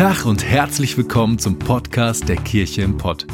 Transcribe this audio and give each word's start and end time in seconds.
Tag 0.00 0.24
und 0.24 0.42
herzlich 0.42 0.96
willkommen 0.96 1.38
zum 1.38 1.58
Podcast 1.58 2.26
der 2.26 2.36
Kirche 2.36 2.80
im 2.80 2.96
Pott. 2.96 3.26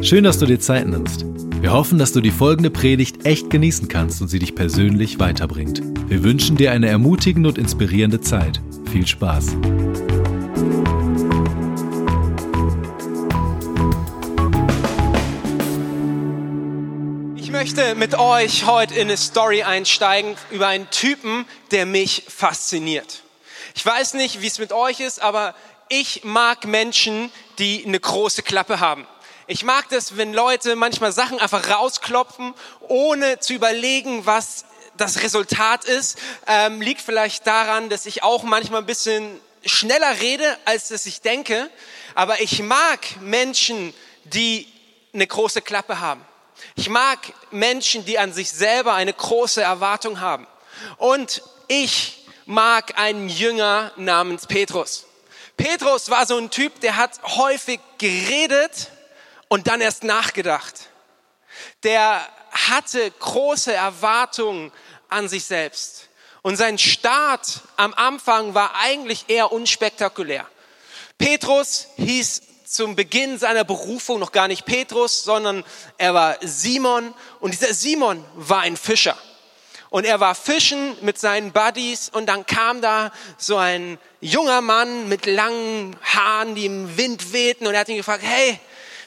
Schön, 0.00 0.24
dass 0.24 0.38
du 0.38 0.46
dir 0.46 0.58
Zeit 0.58 0.86
nimmst. 0.86 1.26
Wir 1.60 1.70
hoffen, 1.70 1.98
dass 1.98 2.12
du 2.12 2.22
die 2.22 2.30
folgende 2.30 2.70
Predigt 2.70 3.26
echt 3.26 3.50
genießen 3.50 3.88
kannst 3.88 4.22
und 4.22 4.28
sie 4.28 4.38
dich 4.38 4.54
persönlich 4.54 5.20
weiterbringt. 5.20 5.82
Wir 6.08 6.24
wünschen 6.24 6.56
dir 6.56 6.72
eine 6.72 6.88
ermutigende 6.88 7.50
und 7.50 7.58
inspirierende 7.58 8.22
Zeit. 8.22 8.62
Viel 8.90 9.06
Spaß. 9.06 9.48
Ich 17.36 17.50
möchte 17.50 17.94
mit 17.96 18.18
euch 18.18 18.64
heute 18.66 18.94
in 18.94 19.08
eine 19.08 19.18
Story 19.18 19.62
einsteigen 19.62 20.36
über 20.50 20.68
einen 20.68 20.88
Typen, 20.88 21.44
der 21.70 21.84
mich 21.84 22.24
fasziniert. 22.26 23.24
Ich 23.76 23.84
weiß 23.84 24.14
nicht, 24.14 24.40
wie 24.40 24.46
es 24.46 24.58
mit 24.58 24.72
euch 24.72 25.00
ist, 25.00 25.20
aber 25.20 25.54
ich 25.88 26.24
mag 26.24 26.66
Menschen, 26.66 27.30
die 27.58 27.84
eine 27.86 28.00
große 28.00 28.42
Klappe 28.42 28.80
haben. 28.80 29.06
Ich 29.46 29.62
mag 29.62 29.88
das, 29.90 30.16
wenn 30.16 30.32
Leute 30.32 30.74
manchmal 30.74 31.12
Sachen 31.12 31.38
einfach 31.38 31.68
rausklopfen, 31.68 32.54
ohne 32.80 33.38
zu 33.40 33.52
überlegen, 33.52 34.24
was 34.24 34.64
das 34.96 35.22
Resultat 35.22 35.84
ist. 35.84 36.18
Ähm, 36.46 36.80
liegt 36.80 37.02
vielleicht 37.02 37.46
daran, 37.46 37.90
dass 37.90 38.06
ich 38.06 38.22
auch 38.22 38.42
manchmal 38.44 38.80
ein 38.80 38.86
bisschen 38.86 39.38
schneller 39.64 40.20
rede, 40.20 40.56
als 40.64 40.88
dass 40.88 41.04
ich 41.04 41.20
denke. 41.20 41.70
Aber 42.14 42.40
ich 42.40 42.62
mag 42.62 43.00
Menschen, 43.20 43.92
die 44.24 44.66
eine 45.12 45.26
große 45.26 45.60
Klappe 45.60 46.00
haben. 46.00 46.24
Ich 46.76 46.88
mag 46.88 47.18
Menschen, 47.50 48.04
die 48.04 48.18
an 48.18 48.32
sich 48.32 48.50
selber 48.50 48.94
eine 48.94 49.12
große 49.12 49.60
Erwartung 49.60 50.20
haben. 50.20 50.46
Und 50.96 51.42
ich 51.68 52.24
mag 52.46 52.98
einen 52.98 53.28
Jünger 53.28 53.92
namens 53.96 54.46
Petrus. 54.46 55.06
Petrus 55.56 56.10
war 56.10 56.26
so 56.26 56.36
ein 56.36 56.50
Typ, 56.50 56.80
der 56.80 56.96
hat 56.96 57.22
häufig 57.22 57.80
geredet 57.98 58.90
und 59.48 59.66
dann 59.66 59.80
erst 59.80 60.04
nachgedacht. 60.04 60.90
Der 61.82 62.26
hatte 62.50 63.10
große 63.10 63.72
Erwartungen 63.72 64.72
an 65.08 65.28
sich 65.28 65.44
selbst. 65.44 66.08
Und 66.42 66.56
sein 66.56 66.78
Start 66.78 67.62
am 67.76 67.94
Anfang 67.94 68.54
war 68.54 68.74
eigentlich 68.76 69.24
eher 69.28 69.52
unspektakulär. 69.52 70.46
Petrus 71.16 71.86
hieß 71.96 72.42
zum 72.66 72.96
Beginn 72.96 73.38
seiner 73.38 73.64
Berufung 73.64 74.18
noch 74.18 74.32
gar 74.32 74.48
nicht 74.48 74.66
Petrus, 74.66 75.22
sondern 75.22 75.64
er 75.96 76.12
war 76.12 76.36
Simon. 76.40 77.14
Und 77.40 77.52
dieser 77.52 77.72
Simon 77.72 78.24
war 78.34 78.60
ein 78.60 78.76
Fischer. 78.76 79.16
Und 79.90 80.04
er 80.04 80.18
war 80.18 80.34
fischen 80.34 80.96
mit 81.02 81.18
seinen 81.20 81.52
Buddies 81.52 82.08
und 82.08 82.26
dann 82.26 82.44
kam 82.46 82.80
da 82.82 83.12
so 83.38 83.56
ein 83.56 83.96
junger 84.24 84.62
Mann 84.62 85.08
mit 85.08 85.26
langen 85.26 85.96
Haaren, 86.02 86.54
die 86.54 86.64
im 86.64 86.96
Wind 86.96 87.32
wehten 87.32 87.66
und 87.66 87.74
er 87.74 87.80
hat 87.80 87.88
ihn 87.88 87.98
gefragt, 87.98 88.22
hey, 88.24 88.58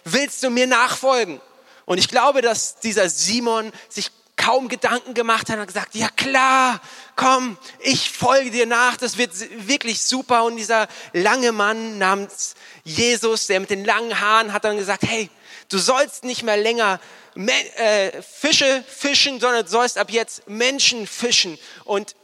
willst 0.03 0.43
du 0.43 0.49
mir 0.49 0.67
nachfolgen? 0.67 1.41
Und 1.85 1.97
ich 1.97 2.07
glaube, 2.07 2.41
dass 2.41 2.79
dieser 2.79 3.09
Simon 3.09 3.71
sich 3.89 4.11
kaum 4.35 4.67
Gedanken 4.67 5.15
gemacht 5.15 5.49
hat 5.49 5.57
und 5.57 5.65
gesagt, 5.65 5.95
ja 5.95 6.09
klar, 6.09 6.79
komm, 7.15 7.57
ich 7.79 8.11
folge 8.11 8.51
dir 8.51 8.67
nach, 8.67 8.97
das 8.97 9.17
wird 9.17 9.31
wirklich 9.67 10.01
super. 10.01 10.43
Und 10.43 10.57
dieser 10.57 10.87
lange 11.13 11.51
Mann 11.51 11.97
namens 11.97 12.53
Jesus, 12.83 13.47
der 13.47 13.59
mit 13.59 13.71
den 13.71 13.83
langen 13.83 14.19
Haaren, 14.19 14.53
hat 14.53 14.65
dann 14.65 14.77
gesagt, 14.77 15.01
hey, 15.01 15.31
du 15.69 15.79
sollst 15.79 16.23
nicht 16.23 16.43
mehr 16.43 16.57
länger 16.57 16.99
äh, 17.35 18.21
Fische 18.21 18.83
fischen, 18.87 19.39
sondern 19.39 19.65
du 19.65 19.71
sollst 19.71 19.97
ab 19.97 20.11
jetzt 20.11 20.47
Menschen 20.47 21.07
fischen. 21.07 21.57
Und 21.85 22.15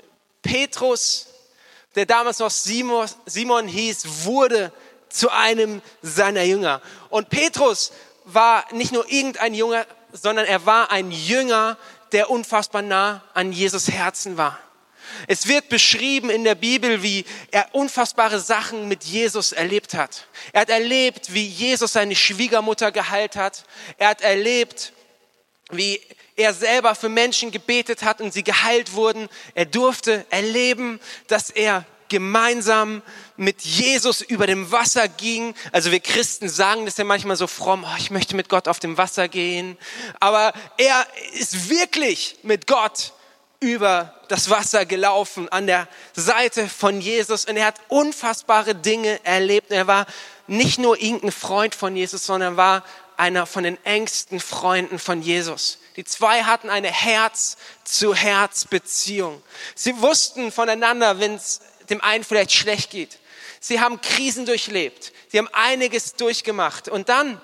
Petrus, 0.43 1.32
der 1.95 2.05
damals 2.05 2.39
noch 2.39 2.51
Simon, 2.51 3.07
Simon 3.25 3.67
hieß, 3.67 4.25
wurde 4.25 4.71
zu 5.09 5.29
einem 5.29 5.81
seiner 6.01 6.43
Jünger. 6.43 6.81
Und 7.09 7.29
Petrus 7.29 7.91
war 8.25 8.65
nicht 8.71 8.91
nur 8.91 9.09
irgendein 9.09 9.53
Jünger, 9.53 9.85
sondern 10.11 10.45
er 10.45 10.65
war 10.65 10.91
ein 10.91 11.11
Jünger, 11.11 11.77
der 12.11 12.29
unfassbar 12.29 12.81
nah 12.81 13.23
an 13.33 13.51
Jesus 13.51 13.89
Herzen 13.91 14.37
war. 14.37 14.59
Es 15.27 15.47
wird 15.47 15.69
beschrieben 15.69 16.29
in 16.29 16.43
der 16.43 16.55
Bibel, 16.55 17.03
wie 17.03 17.25
er 17.51 17.67
unfassbare 17.73 18.39
Sachen 18.39 18.87
mit 18.87 19.03
Jesus 19.03 19.51
erlebt 19.51 19.93
hat. 19.93 20.27
Er 20.53 20.61
hat 20.61 20.69
erlebt, 20.69 21.33
wie 21.33 21.45
Jesus 21.45 21.93
seine 21.93 22.15
Schwiegermutter 22.15 22.91
geheilt 22.91 23.35
hat. 23.35 23.65
Er 23.97 24.09
hat 24.09 24.21
erlebt, 24.21 24.93
wie 25.71 25.99
er 26.35 26.53
selber 26.53 26.95
für 26.95 27.09
Menschen 27.09 27.51
gebetet 27.51 28.03
hat 28.03 28.21
und 28.21 28.33
sie 28.33 28.43
geheilt 28.43 28.93
wurden. 28.93 29.29
Er 29.55 29.65
durfte 29.65 30.25
erleben, 30.29 30.99
dass 31.27 31.49
er 31.49 31.85
gemeinsam 32.09 33.01
mit 33.37 33.61
Jesus 33.61 34.21
über 34.21 34.45
dem 34.45 34.71
Wasser 34.71 35.07
ging. 35.07 35.55
Also 35.71 35.91
wir 35.91 35.99
Christen 35.99 36.47
sagen 36.47 36.85
das 36.85 36.97
ja 36.97 37.03
manchmal 37.03 37.35
so 37.35 37.47
fromm, 37.47 37.85
oh, 37.87 37.95
ich 37.97 38.11
möchte 38.11 38.35
mit 38.35 38.49
Gott 38.49 38.67
auf 38.67 38.79
dem 38.79 38.97
Wasser 38.97 39.27
gehen. 39.27 39.77
Aber 40.19 40.53
er 40.77 41.07
ist 41.33 41.69
wirklich 41.69 42.37
mit 42.43 42.67
Gott 42.67 43.13
über 43.59 44.13
das 44.27 44.49
Wasser 44.49 44.85
gelaufen 44.85 45.49
an 45.49 45.67
der 45.67 45.87
Seite 46.13 46.67
von 46.67 46.99
Jesus 46.99 47.45
und 47.45 47.55
er 47.55 47.67
hat 47.67 47.79
unfassbare 47.87 48.75
Dinge 48.75 49.19
erlebt. 49.23 49.71
Er 49.71 49.87
war 49.87 50.05
nicht 50.47 50.79
nur 50.79 51.01
irgendein 51.01 51.31
Freund 51.31 51.73
von 51.73 51.95
Jesus, 51.95 52.25
sondern 52.25 52.57
war 52.57 52.83
einer 53.17 53.45
von 53.45 53.63
den 53.63 53.77
engsten 53.85 54.39
Freunden 54.39 54.97
von 54.99 55.21
Jesus. 55.21 55.79
Die 55.95 56.03
zwei 56.03 56.43
hatten 56.43 56.69
eine 56.69 56.91
Herz-zu-Herz-Beziehung. 56.91 59.41
Sie 59.75 60.01
wussten 60.01 60.51
voneinander, 60.51 61.19
wenn 61.19 61.35
es 61.35 61.61
dem 61.89 62.01
einen 62.01 62.23
vielleicht 62.23 62.53
schlecht 62.53 62.91
geht. 62.91 63.19
Sie 63.59 63.79
haben 63.79 64.01
Krisen 64.01 64.45
durchlebt. 64.45 65.13
Sie 65.29 65.37
haben 65.37 65.49
einiges 65.53 66.15
durchgemacht. 66.15 66.89
Und 66.89 67.09
dann 67.09 67.39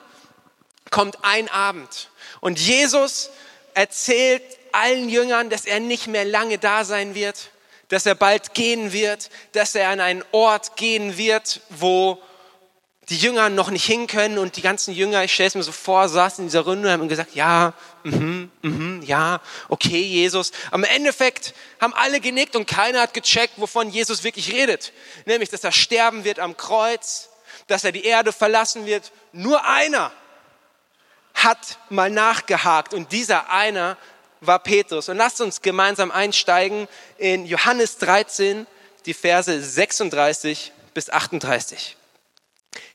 kommt 0.90 1.24
ein 1.24 1.50
Abend 1.50 2.10
und 2.42 2.60
Jesus 2.60 3.30
erzählt 3.74 4.44
allen 4.72 5.10
Jüngern, 5.10 5.50
dass 5.50 5.66
er 5.66 5.80
nicht 5.80 6.08
mehr 6.08 6.26
lange 6.26 6.58
da 6.58 6.86
sein 6.86 7.16
wird, 7.16 7.52
dass 7.90 8.06
er 8.06 8.16
bald 8.16 8.54
gehen 8.54 8.94
wird, 8.94 9.30
dass 9.54 9.76
er 9.76 9.90
an 9.90 10.00
einen 10.00 10.24
Ort 10.32 10.76
gehen 10.76 11.18
wird, 11.18 11.62
wo 11.70 12.22
die 13.10 13.18
Jünger 13.18 13.50
noch 13.50 13.72
nicht 13.72 13.86
hin 13.86 14.06
können 14.06 14.38
und 14.38 14.56
die 14.56 14.62
ganzen 14.62 14.94
Jünger, 14.94 15.24
ich 15.24 15.34
stelle 15.34 15.48
es 15.48 15.56
mir 15.56 15.64
so 15.64 15.72
vor, 15.72 16.08
saßen 16.08 16.44
in 16.44 16.48
dieser 16.48 16.62
Runde 16.62 16.88
und 16.88 16.94
haben 16.94 17.10
gesagt, 17.10 17.34
ja, 17.34 17.74
mhm, 18.04 18.52
mhm, 18.62 19.02
ja, 19.04 19.42
okay, 19.68 20.02
Jesus. 20.02 20.52
Am 20.70 20.84
Endeffekt 20.84 21.56
haben 21.82 21.94
alle 21.96 22.20
genickt 22.20 22.56
und 22.56 22.68
keiner 22.68 23.02
hat 23.02 23.16
gecheckt, 23.16 23.54
wovon 23.58 23.90
Jesus 23.90 24.24
wirklich 24.24 24.54
redet. 24.54 24.94
Nämlich, 25.26 25.50
dass 25.50 25.64
er 25.64 25.72
sterben 25.72 26.24
wird 26.24 26.40
am 26.40 26.56
Kreuz, 26.56 27.30
dass 27.66 27.84
er 27.84 27.92
die 27.92 28.06
Erde 28.06 28.32
verlassen 28.32 28.86
wird. 28.86 29.12
Nur 29.32 29.66
einer 29.66 30.12
hat 31.34 31.80
mal 31.90 32.12
nachgehakt 32.12 32.94
und 32.94 33.12
dieser 33.12 33.50
einer 33.52 33.98
war 34.42 34.60
Petrus. 34.60 35.10
Und 35.10 35.18
lasst 35.18 35.42
uns 35.42 35.62
gemeinsam 35.62 36.12
einsteigen 36.12 36.88
in 37.18 37.46
Johannes 37.46 37.98
13, 37.98 38.68
die 39.06 39.14
Verse 39.16 39.62
36 39.62 40.72
bis 40.94 41.10
38. 41.10 41.98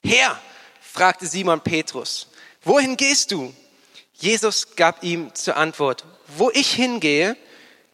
Herr, 0.03 0.41
fragte 0.81 1.27
Simon 1.27 1.61
Petrus, 1.61 2.29
wohin 2.62 2.97
gehst 2.97 3.31
du? 3.33 3.55
Jesus 4.15 4.77
gab 4.77 5.03
ihm 5.03 5.35
zur 5.35 5.57
Antwort, 5.57 6.05
wo 6.29 6.51
ich 6.51 6.73
hingehe, 6.73 7.37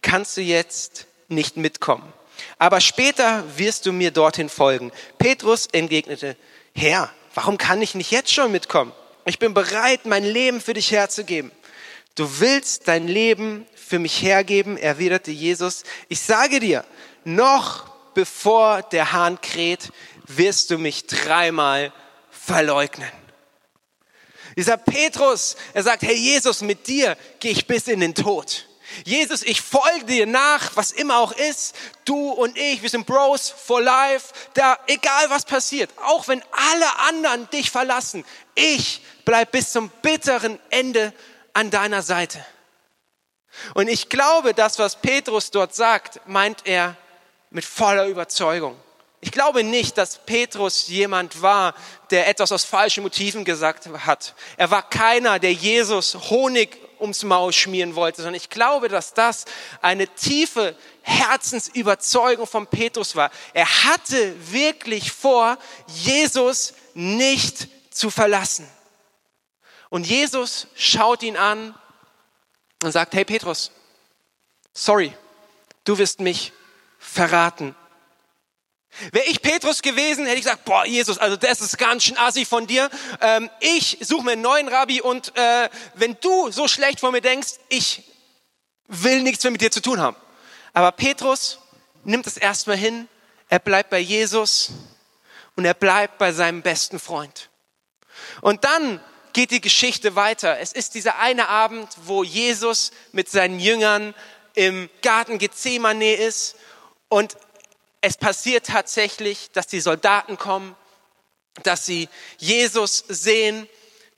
kannst 0.02 0.36
du 0.36 0.42
jetzt 0.42 1.06
nicht 1.28 1.56
mitkommen. 1.56 2.12
Aber 2.58 2.80
später 2.80 3.44
wirst 3.56 3.86
du 3.86 3.92
mir 3.92 4.10
dorthin 4.10 4.48
folgen. 4.48 4.92
Petrus 5.18 5.66
entgegnete, 5.66 6.36
Herr, 6.74 7.10
warum 7.34 7.58
kann 7.58 7.82
ich 7.82 7.94
nicht 7.94 8.10
jetzt 8.10 8.32
schon 8.32 8.52
mitkommen? 8.52 8.92
Ich 9.24 9.38
bin 9.38 9.54
bereit, 9.54 10.06
mein 10.06 10.24
Leben 10.24 10.60
für 10.60 10.74
dich 10.74 10.91
herzugeben. 10.92 11.53
Du 12.15 12.41
willst 12.41 12.88
dein 12.88 13.06
Leben 13.09 13.66
für 13.74 13.98
mich 13.98 14.22
hergeben, 14.22 14.77
erwiderte 14.77 15.30
Jesus. 15.30 15.84
Ich 16.09 16.21
sage 16.21 16.60
dir, 16.60 16.84
noch 17.24 17.88
bevor 18.15 18.82
der 18.82 19.12
Hahn 19.12 19.41
kräht, 19.41 19.91
wirst 20.36 20.71
du 20.71 20.78
mich 20.78 21.06
dreimal 21.06 21.92
verleugnen. 22.30 23.10
Dieser 24.56 24.77
Petrus, 24.77 25.56
er 25.74 25.82
sagt, 25.82 26.03
Herr 26.03 26.15
Jesus, 26.15 26.60
mit 26.60 26.86
dir 26.86 27.16
gehe 27.38 27.53
ich 27.53 27.66
bis 27.66 27.88
in 27.88 28.00
den 28.00 28.15
Tod. 28.15 28.66
Jesus, 29.04 29.42
ich 29.42 29.60
folge 29.60 30.04
dir 30.04 30.27
nach, 30.27 30.74
was 30.74 30.91
immer 30.91 31.18
auch 31.18 31.32
ist. 31.32 31.77
Du 32.04 32.30
und 32.30 32.59
ich, 32.59 32.82
wir 32.82 32.91
sind 32.91 33.06
Bros 33.06 33.48
for 33.48 33.80
life. 33.80 34.32
Da, 34.54 34.78
egal 34.88 35.30
was 35.30 35.44
passiert, 35.44 35.91
auch 36.04 36.27
wenn 36.28 36.42
alle 36.50 36.98
anderen 37.09 37.48
dich 37.50 37.71
verlassen, 37.71 38.24
ich 38.54 39.03
bleib 39.24 39.53
bis 39.53 39.72
zum 39.72 39.91
bitteren 40.03 40.59
Ende 40.71 41.15
an 41.53 41.71
deiner 41.71 42.03
Seite. 42.03 42.44
Und 43.74 43.88
ich 43.88 44.09
glaube, 44.09 44.54
das, 44.54 44.78
was 44.78 44.97
Petrus 44.97 45.50
dort 45.50 45.74
sagt, 45.74 46.21
meint 46.27 46.66
er 46.66 46.97
mit 47.50 47.65
voller 47.65 48.06
Überzeugung. 48.06 48.77
Ich 49.22 49.32
glaube 49.32 49.62
nicht, 49.64 49.98
dass 49.98 50.18
Petrus 50.24 50.88
jemand 50.88 51.42
war, 51.42 51.74
der 52.10 52.26
etwas 52.26 52.52
aus 52.52 52.64
falschen 52.64 53.02
Motiven 53.02 53.44
gesagt 53.44 53.86
hat. 54.06 54.34
Er 54.56 54.70
war 54.70 54.88
keiner, 54.88 55.38
der 55.38 55.52
Jesus 55.52 56.14
Honig 56.30 56.78
ums 56.98 57.22
Maul 57.22 57.52
schmieren 57.52 57.94
wollte, 57.94 58.22
sondern 58.22 58.34
ich 58.34 58.48
glaube, 58.48 58.88
dass 58.88 59.12
das 59.12 59.44
eine 59.82 60.08
tiefe 60.08 60.74
Herzensüberzeugung 61.02 62.46
von 62.46 62.66
Petrus 62.66 63.14
war. 63.14 63.30
Er 63.52 63.84
hatte 63.84 64.34
wirklich 64.52 65.12
vor, 65.12 65.58
Jesus 65.86 66.74
nicht 66.94 67.68
zu 67.90 68.10
verlassen. 68.10 68.68
Und 69.90 70.06
Jesus 70.06 70.68
schaut 70.74 71.22
ihn 71.22 71.36
an 71.36 71.74
und 72.82 72.92
sagt, 72.92 73.14
hey 73.14 73.24
Petrus, 73.24 73.70
sorry, 74.72 75.12
du 75.84 75.98
wirst 75.98 76.20
mich 76.20 76.52
verraten. 76.98 77.74
Wäre 79.12 79.26
ich 79.26 79.42
Petrus 79.42 79.82
gewesen, 79.82 80.26
hätte 80.26 80.38
ich 80.38 80.44
gesagt, 80.44 80.64
boah, 80.64 80.84
Jesus, 80.84 81.18
also 81.18 81.36
das 81.36 81.60
ist 81.60 81.78
ganz 81.78 82.04
schön 82.04 82.18
assi 82.18 82.44
von 82.44 82.66
dir. 82.66 82.91
Ähm, 83.20 83.50
ich 83.60 83.98
suche 84.00 84.24
mir 84.24 84.32
einen 84.32 84.42
neuen 84.42 84.68
Rabbi 84.68 85.00
und 85.00 85.36
äh, 85.36 85.68
wenn 85.94 86.16
du 86.20 86.50
so 86.50 86.68
schlecht 86.68 87.00
von 87.00 87.12
mir 87.12 87.20
denkst, 87.20 87.54
ich 87.68 88.04
will 88.88 89.22
nichts 89.22 89.44
mehr 89.44 89.50
mit 89.52 89.60
dir 89.60 89.70
zu 89.70 89.80
tun 89.80 90.00
haben. 90.00 90.16
Aber 90.72 90.92
Petrus 90.92 91.58
nimmt 92.04 92.26
es 92.26 92.36
erstmal 92.36 92.76
hin, 92.76 93.08
er 93.48 93.58
bleibt 93.58 93.91
bei 93.91 93.98
Jesus 93.98 94.70
und 95.56 95.64
er 95.64 95.74
bleibt 95.74 96.18
bei 96.18 96.32
seinem 96.32 96.62
besten 96.62 96.98
Freund. 96.98 97.48
Und 98.41 98.64
dann 98.64 99.00
geht 99.32 99.50
die 99.50 99.60
Geschichte 99.60 100.16
weiter. 100.16 100.58
Es 100.58 100.72
ist 100.72 100.94
dieser 100.94 101.18
eine 101.18 101.48
Abend, 101.48 101.88
wo 102.04 102.24
Jesus 102.24 102.91
mit 103.12 103.28
seinen 103.28 103.60
Jüngern 103.60 104.14
im 104.54 104.91
Garten 105.03 105.38
Gethsemane 105.38 106.14
ist 106.14 106.56
und 107.08 107.36
es 108.00 108.16
passiert 108.16 108.66
tatsächlich, 108.66 109.50
dass 109.52 109.66
die 109.66 109.80
Soldaten 109.80 110.38
kommen, 110.38 110.74
dass 111.62 111.84
sie 111.84 112.08
Jesus 112.38 113.04
sehen, 113.08 113.68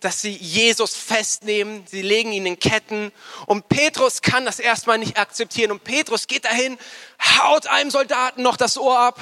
dass 0.01 0.21
sie 0.21 0.33
Jesus 0.33 0.95
festnehmen, 0.95 1.85
sie 1.87 2.03
legen 2.03 2.33
ihn 2.33 2.47
in 2.47 2.59
Ketten. 2.59 3.13
Und 3.47 3.69
Petrus 3.69 4.21
kann 4.23 4.45
das 4.45 4.59
erstmal 4.59 4.99
nicht 4.99 5.19
akzeptieren. 5.19 5.71
Und 5.71 5.85
Petrus 5.85 6.27
geht 6.27 6.45
dahin, 6.45 6.79
haut 7.41 7.67
einem 7.67 7.91
Soldaten 7.91 8.43
noch 8.43 8.57
das 8.57 8.77
Ohr 8.79 8.99
ab. 8.99 9.21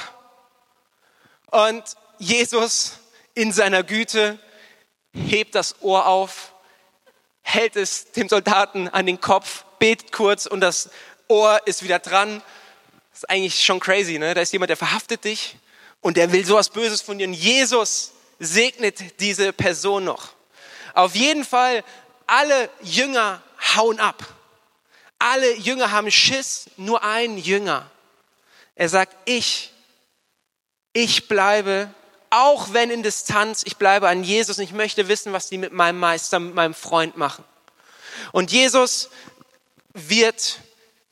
Und 1.51 1.85
Jesus 2.19 2.95
in 3.35 3.53
seiner 3.53 3.83
Güte 3.83 4.39
hebt 5.13 5.55
das 5.55 5.83
Ohr 5.83 6.07
auf, 6.07 6.55
hält 7.43 7.77
es 7.77 8.13
dem 8.13 8.29
Soldaten 8.29 8.89
an 8.89 9.07
den 9.07 9.21
Kopf, 9.21 9.65
betet 9.79 10.13
kurz 10.13 10.47
und 10.47 10.61
das 10.61 10.91
Ohr 11.29 11.61
ist 11.67 11.83
wieder 11.83 11.99
dran 11.99 12.43
das 13.21 13.25
ist 13.25 13.31
eigentlich 13.31 13.63
schon 13.63 13.81
crazy, 13.81 14.19
ne? 14.19 14.33
Da 14.33 14.41
ist 14.41 14.51
jemand, 14.53 14.71
der 14.71 14.79
verhaftet 14.79 15.25
dich 15.25 15.57
und 16.01 16.17
der 16.17 16.33
will 16.33 16.43
sowas 16.43 16.71
Böses 16.71 17.03
von 17.03 17.19
dir. 17.19 17.29
Und 17.29 17.35
Jesus 17.35 18.13
segnet 18.39 19.21
diese 19.21 19.53
Person 19.53 20.05
noch. 20.05 20.31
Auf 20.95 21.15
jeden 21.15 21.45
Fall, 21.45 21.85
alle 22.27 22.71
Jünger 22.81 23.43
hauen 23.77 24.01
ab. 24.01 24.27
Alle 25.19 25.55
Jünger 25.57 25.91
haben 25.91 26.11
Schiss, 26.11 26.71
nur 26.79 27.05
ein 27.05 27.37
Jünger. 27.37 27.91
Er 28.75 28.89
sagt, 28.89 29.15
ich, 29.27 29.71
ich 30.95 31.29
bleibe, 31.29 31.93
auch 32.31 32.73
wenn 32.73 32.91
in 32.91 33.03
Distanz, 33.03 33.65
ich 33.67 33.77
bleibe 33.77 34.09
an 34.09 34.25
Jesus 34.25 34.57
und 34.57 34.65
ich 34.65 34.73
möchte 34.73 35.09
wissen, 35.09 35.35
was 35.35 35.51
die 35.51 35.59
mit 35.59 35.75
meinem 35.75 35.99
Meister, 35.99 36.41
mit 36.41 36.55
meinem 36.55 36.73
Freund 36.73 37.19
machen. 37.19 37.45
Und 38.33 38.51
Jesus 38.51 39.11
wird 39.93 40.61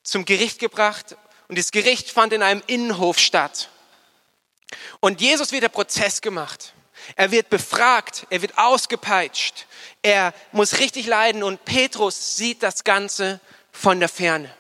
zum 0.03 0.25
Gericht 0.25 0.59
gebracht 0.59 1.19
und 1.49 1.59
das 1.59 1.73
Gericht 1.73 2.11
fand 2.11 2.33
in 2.33 2.43
einem 2.43 2.63
Innenhof 2.67 3.19
statt. 3.19 3.71
Und 5.01 5.21
Jesus 5.21 5.53
wird 5.53 5.63
der 5.63 5.71
Prozess 5.71 6.21
gemacht. 6.21 6.75
Er 7.17 7.31
wird 7.31 7.49
befragt, 7.49 8.27
er 8.29 8.43
wird 8.43 8.59
ausgepeitscht, 8.59 9.67
er 10.03 10.35
muss 10.53 10.79
richtig 10.79 11.07
leiden 11.07 11.43
und 11.43 11.65
Petrus 11.65 12.37
sieht 12.37 12.63
das 12.63 12.85
Ganze 12.85 13.41
von 13.73 13.99
der 13.99 14.11
Ferne. 14.11 14.55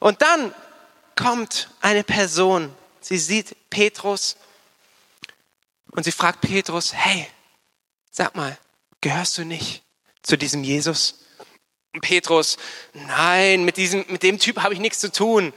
Und 0.00 0.22
dann 0.22 0.54
kommt 1.16 1.68
eine 1.80 2.02
Person, 2.02 2.74
sie 3.00 3.18
sieht 3.18 3.56
Petrus 3.68 4.36
und 5.90 6.04
sie 6.04 6.12
fragt 6.12 6.40
Petrus, 6.40 6.94
hey, 6.94 7.28
sag 8.10 8.34
mal, 8.34 8.56
gehörst 9.00 9.36
du 9.36 9.44
nicht 9.44 9.82
zu 10.22 10.38
diesem 10.38 10.64
Jesus? 10.64 11.23
Petrus, 12.00 12.56
nein, 12.92 13.64
mit, 13.64 13.76
diesem, 13.76 14.04
mit 14.08 14.22
dem 14.22 14.38
Typ 14.38 14.62
habe 14.62 14.74
ich 14.74 14.80
nichts 14.80 15.00
zu 15.00 15.10
tun. 15.12 15.52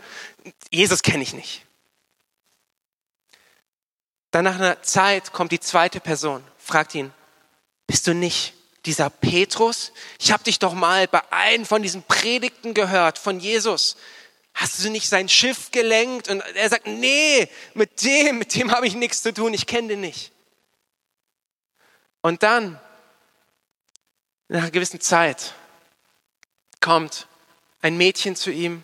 Jesus 0.72 1.02
kenne 1.04 1.24
ich 1.24 1.34
nicht. 1.34 1.66
Dann 4.32 4.44
nach 4.44 4.56
einer 4.56 4.82
Zeit 4.84 5.32
kommt 5.32 5.52
die 5.52 5.60
zweite 5.60 6.00
Person, 6.00 6.44
fragt 6.58 6.94
ihn, 6.96 7.14
bist 7.88 8.06
du 8.08 8.14
nicht 8.14 8.54
dieser 8.86 9.10
Petrus? 9.10 9.94
Ich 10.20 10.32
habe 10.32 10.44
dich 10.44 10.60
doch 10.60 10.74
mal 10.74 11.08
bei 11.08 11.22
einem 11.32 11.66
von 11.66 11.82
diesen 11.82 12.04
Predigten 12.04 12.74
gehört 12.74 13.18
von 13.18 13.40
Jesus. 13.40 13.98
Hast 14.54 14.84
du 14.84 14.90
nicht 14.90 15.08
sein 15.08 15.30
Schiff 15.30 15.72
gelenkt? 15.72 16.30
Und 16.30 16.42
er 16.56 16.70
sagt, 16.70 16.88
nee, 16.88 17.48
mit 17.74 18.04
dem, 18.04 18.40
mit 18.40 18.56
dem 18.56 18.72
habe 18.72 18.88
ich 18.88 18.96
nichts 18.96 19.22
zu 19.22 19.34
tun, 19.34 19.54
ich 19.54 19.68
kenne 19.68 19.90
den 19.90 20.02
nicht. 20.02 20.32
Und 22.22 22.44
dann, 22.44 22.80
nach 24.48 24.64
einer 24.64 24.72
gewissen 24.72 25.00
Zeit, 25.00 25.54
kommt 26.82 27.28
ein 27.82 27.98
Mädchen 27.98 28.36
zu 28.36 28.52
ihm, 28.52 28.84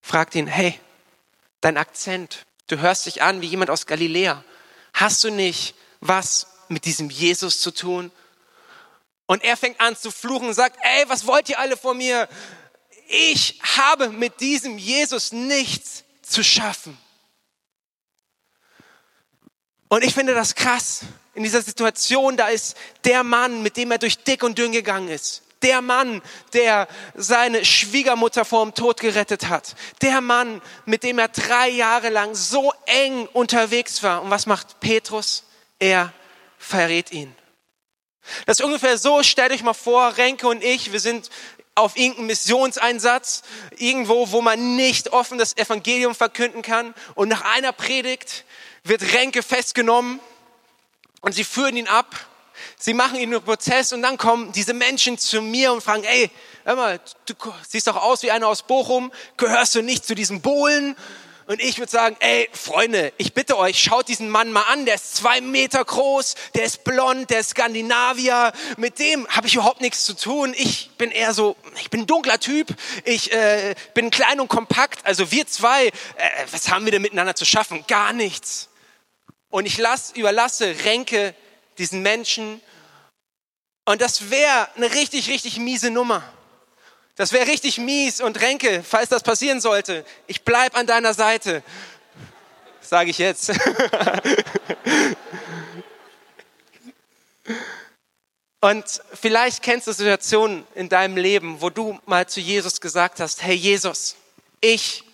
fragt 0.00 0.34
ihn, 0.34 0.46
hey, 0.46 0.78
dein 1.60 1.76
Akzent, 1.76 2.44
du 2.66 2.78
hörst 2.78 3.06
dich 3.06 3.22
an 3.22 3.40
wie 3.40 3.46
jemand 3.46 3.70
aus 3.70 3.86
Galiläa. 3.86 4.44
Hast 4.92 5.24
du 5.24 5.30
nicht 5.30 5.74
was 6.00 6.46
mit 6.68 6.84
diesem 6.84 7.10
Jesus 7.10 7.60
zu 7.60 7.70
tun? 7.70 8.10
Und 9.26 9.44
er 9.44 9.56
fängt 9.56 9.80
an 9.80 9.96
zu 9.96 10.10
fluchen 10.10 10.48
und 10.48 10.54
sagt, 10.54 10.76
ey, 10.82 11.08
was 11.08 11.26
wollt 11.26 11.48
ihr 11.48 11.58
alle 11.58 11.76
von 11.76 11.96
mir? 11.96 12.28
Ich 13.08 13.60
habe 13.76 14.08
mit 14.08 14.40
diesem 14.40 14.78
Jesus 14.78 15.32
nichts 15.32 16.04
zu 16.22 16.42
schaffen. 16.42 16.98
Und 19.88 20.02
ich 20.02 20.14
finde 20.14 20.34
das 20.34 20.54
krass. 20.54 21.02
In 21.34 21.42
dieser 21.42 21.62
Situation, 21.62 22.36
da 22.36 22.48
ist 22.48 22.76
der 23.04 23.22
Mann, 23.22 23.62
mit 23.62 23.76
dem 23.76 23.90
er 23.90 23.98
durch 23.98 24.18
dick 24.18 24.42
und 24.42 24.58
dünn 24.58 24.72
gegangen 24.72 25.08
ist. 25.08 25.42
Der 25.62 25.80
Mann, 25.82 26.22
der 26.52 26.88
seine 27.14 27.64
Schwiegermutter 27.64 28.44
vor 28.44 28.64
dem 28.64 28.74
Tod 28.74 29.00
gerettet 29.00 29.48
hat. 29.48 29.74
Der 30.00 30.20
Mann, 30.20 30.60
mit 30.84 31.02
dem 31.02 31.18
er 31.18 31.28
drei 31.28 31.68
Jahre 31.68 32.08
lang 32.08 32.34
so 32.34 32.72
eng 32.86 33.26
unterwegs 33.32 34.02
war. 34.02 34.22
Und 34.22 34.30
was 34.30 34.46
macht 34.46 34.80
Petrus? 34.80 35.44
Er 35.78 36.12
verrät 36.58 37.12
ihn. 37.12 37.34
Das 38.46 38.60
ist 38.60 38.64
ungefähr 38.64 38.98
so, 38.98 39.22
stellt 39.22 39.52
euch 39.52 39.62
mal 39.62 39.74
vor, 39.74 40.16
Renke 40.16 40.46
und 40.46 40.62
ich, 40.62 40.92
wir 40.92 41.00
sind 41.00 41.28
auf 41.74 41.96
irgendeinem 41.96 42.26
Missionseinsatz, 42.26 43.42
irgendwo, 43.76 44.30
wo 44.30 44.42
man 44.42 44.76
nicht 44.76 45.12
offen 45.12 45.38
das 45.38 45.56
Evangelium 45.56 46.14
verkünden 46.14 46.62
kann. 46.62 46.94
Und 47.14 47.28
nach 47.28 47.42
einer 47.42 47.72
Predigt 47.72 48.44
wird 48.84 49.14
Renke 49.14 49.42
festgenommen 49.42 50.20
und 51.20 51.32
sie 51.32 51.44
führen 51.44 51.76
ihn 51.76 51.88
ab 51.88 52.06
Sie 52.78 52.94
machen 52.94 53.16
ihn 53.16 53.32
einen 53.32 53.42
Prozess 53.42 53.92
und 53.92 54.02
dann 54.02 54.18
kommen 54.18 54.52
diese 54.52 54.74
Menschen 54.74 55.18
zu 55.18 55.42
mir 55.42 55.72
und 55.72 55.82
fragen, 55.82 56.04
ey, 56.04 56.30
hör 56.64 56.76
mal, 56.76 57.00
du 57.26 57.34
siehst 57.68 57.86
doch 57.86 57.96
aus 57.96 58.22
wie 58.22 58.30
einer 58.30 58.48
aus 58.48 58.62
Bochum, 58.62 59.12
gehörst 59.36 59.74
du 59.74 59.82
nicht 59.82 60.04
zu 60.04 60.14
diesen 60.14 60.40
Bohlen? 60.40 60.96
Und 61.46 61.60
ich 61.60 61.78
würde 61.78 61.90
sagen, 61.90 62.16
ey, 62.20 62.48
Freunde, 62.52 63.12
ich 63.18 63.34
bitte 63.34 63.58
euch, 63.58 63.82
schaut 63.82 64.08
diesen 64.08 64.30
Mann 64.30 64.52
mal 64.52 64.62
an, 64.62 64.86
der 64.86 64.94
ist 64.94 65.16
zwei 65.16 65.40
Meter 65.40 65.84
groß, 65.84 66.34
der 66.54 66.64
ist 66.64 66.84
blond, 66.84 67.30
der 67.30 67.40
ist 67.40 67.50
Skandinavier, 67.50 68.52
mit 68.76 68.98
dem 68.98 69.26
habe 69.28 69.48
ich 69.48 69.54
überhaupt 69.54 69.80
nichts 69.80 70.04
zu 70.04 70.14
tun. 70.14 70.54
Ich 70.56 70.90
bin 70.98 71.10
eher 71.10 71.34
so, 71.34 71.56
ich 71.80 71.90
bin 71.90 72.02
ein 72.02 72.06
dunkler 72.06 72.38
Typ, 72.38 72.68
ich 73.04 73.32
äh, 73.32 73.74
bin 73.94 74.10
klein 74.10 74.40
und 74.40 74.48
kompakt, 74.48 75.00
also 75.04 75.32
wir 75.32 75.46
zwei, 75.46 75.88
äh, 75.88 75.92
was 76.52 76.70
haben 76.70 76.84
wir 76.84 76.92
denn 76.92 77.02
miteinander 77.02 77.34
zu 77.34 77.44
schaffen? 77.44 77.84
Gar 77.88 78.12
nichts. 78.12 78.68
Und 79.50 79.66
ich 79.66 79.78
lass, 79.78 80.12
überlasse 80.12 80.74
Ränke 80.84 81.34
diesen 81.78 82.02
Menschen. 82.02 82.60
Und 83.84 84.00
das 84.00 84.30
wäre 84.30 84.68
eine 84.76 84.92
richtig, 84.92 85.28
richtig 85.28 85.58
miese 85.58 85.90
Nummer. 85.90 86.22
Das 87.16 87.32
wäre 87.32 87.46
richtig 87.46 87.78
mies 87.78 88.20
und 88.20 88.40
Ränke, 88.40 88.82
falls 88.82 89.08
das 89.10 89.22
passieren 89.22 89.60
sollte. 89.60 90.04
Ich 90.26 90.42
bleib 90.42 90.76
an 90.76 90.86
deiner 90.86 91.12
Seite. 91.14 91.62
Sage 92.80 93.10
ich 93.10 93.18
jetzt. 93.18 93.50
und 98.60 99.02
vielleicht 99.14 99.62
kennst 99.62 99.86
du 99.86 99.92
Situationen 99.92 100.66
in 100.74 100.88
deinem 100.88 101.16
Leben, 101.16 101.60
wo 101.60 101.68
du 101.70 102.00
mal 102.06 102.26
zu 102.26 102.40
Jesus 102.40 102.80
gesagt 102.80 103.20
hast, 103.20 103.42
hey 103.42 103.54
Jesus, 103.54 104.16
ich 104.60 105.04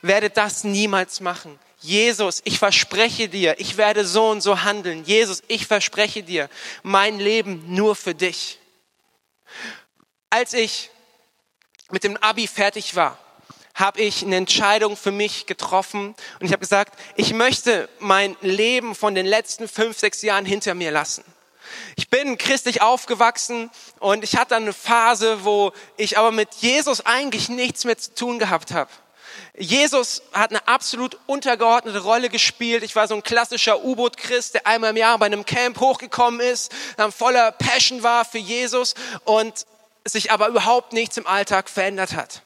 werde 0.00 0.30
das 0.30 0.64
niemals 0.64 1.20
machen. 1.20 1.58
Jesus, 1.80 2.42
ich 2.44 2.58
verspreche 2.58 3.28
dir, 3.28 3.60
ich 3.60 3.76
werde 3.76 4.04
so 4.04 4.28
und 4.28 4.40
so 4.40 4.62
handeln. 4.62 5.04
Jesus, 5.04 5.42
ich 5.46 5.66
verspreche 5.66 6.22
dir 6.22 6.48
mein 6.82 7.20
Leben 7.20 7.62
nur 7.68 7.94
für 7.94 8.14
dich. 8.14 8.58
Als 10.30 10.54
ich 10.54 10.90
mit 11.90 12.04
dem 12.04 12.16
Abi 12.16 12.48
fertig 12.48 12.96
war, 12.96 13.18
habe 13.74 14.00
ich 14.00 14.24
eine 14.24 14.36
Entscheidung 14.36 14.96
für 14.96 15.12
mich 15.12 15.46
getroffen 15.46 16.16
und 16.40 16.46
ich 16.46 16.50
habe 16.52 16.60
gesagt, 16.60 16.98
ich 17.14 17.32
möchte 17.32 17.88
mein 18.00 18.36
Leben 18.40 18.96
von 18.96 19.14
den 19.14 19.24
letzten 19.24 19.68
fünf, 19.68 19.96
sechs 19.96 20.20
Jahren 20.22 20.44
hinter 20.44 20.74
mir 20.74 20.90
lassen. 20.90 21.24
Ich 21.94 22.08
bin 22.08 22.38
christlich 22.38 22.82
aufgewachsen 22.82 23.70
und 24.00 24.24
ich 24.24 24.36
hatte 24.36 24.56
eine 24.56 24.72
Phase, 24.72 25.44
wo 25.44 25.72
ich 25.96 26.18
aber 26.18 26.32
mit 26.32 26.54
Jesus 26.54 27.06
eigentlich 27.06 27.48
nichts 27.48 27.84
mehr 27.84 27.98
zu 27.98 28.14
tun 28.14 28.38
gehabt 28.40 28.72
habe. 28.72 28.90
Jesus 29.58 30.22
hat 30.32 30.50
eine 30.50 30.66
absolut 30.68 31.18
untergeordnete 31.26 31.98
Rolle 32.00 32.28
gespielt. 32.28 32.84
Ich 32.84 32.94
war 32.94 33.08
so 33.08 33.16
ein 33.16 33.22
klassischer 33.22 33.84
U-Boot-Christ, 33.84 34.54
der 34.54 34.66
einmal 34.66 34.90
im 34.90 34.96
Jahr 34.96 35.18
bei 35.18 35.26
einem 35.26 35.44
Camp 35.44 35.80
hochgekommen 35.80 36.40
ist, 36.40 36.72
dann 36.96 37.10
voller 37.10 37.50
Passion 37.52 38.02
war 38.02 38.24
für 38.24 38.38
Jesus 38.38 38.94
und 39.24 39.66
sich 40.04 40.30
aber 40.30 40.48
überhaupt 40.48 40.92
nichts 40.92 41.16
im 41.16 41.26
Alltag 41.26 41.68
verändert 41.68 42.14
hat. 42.14 42.42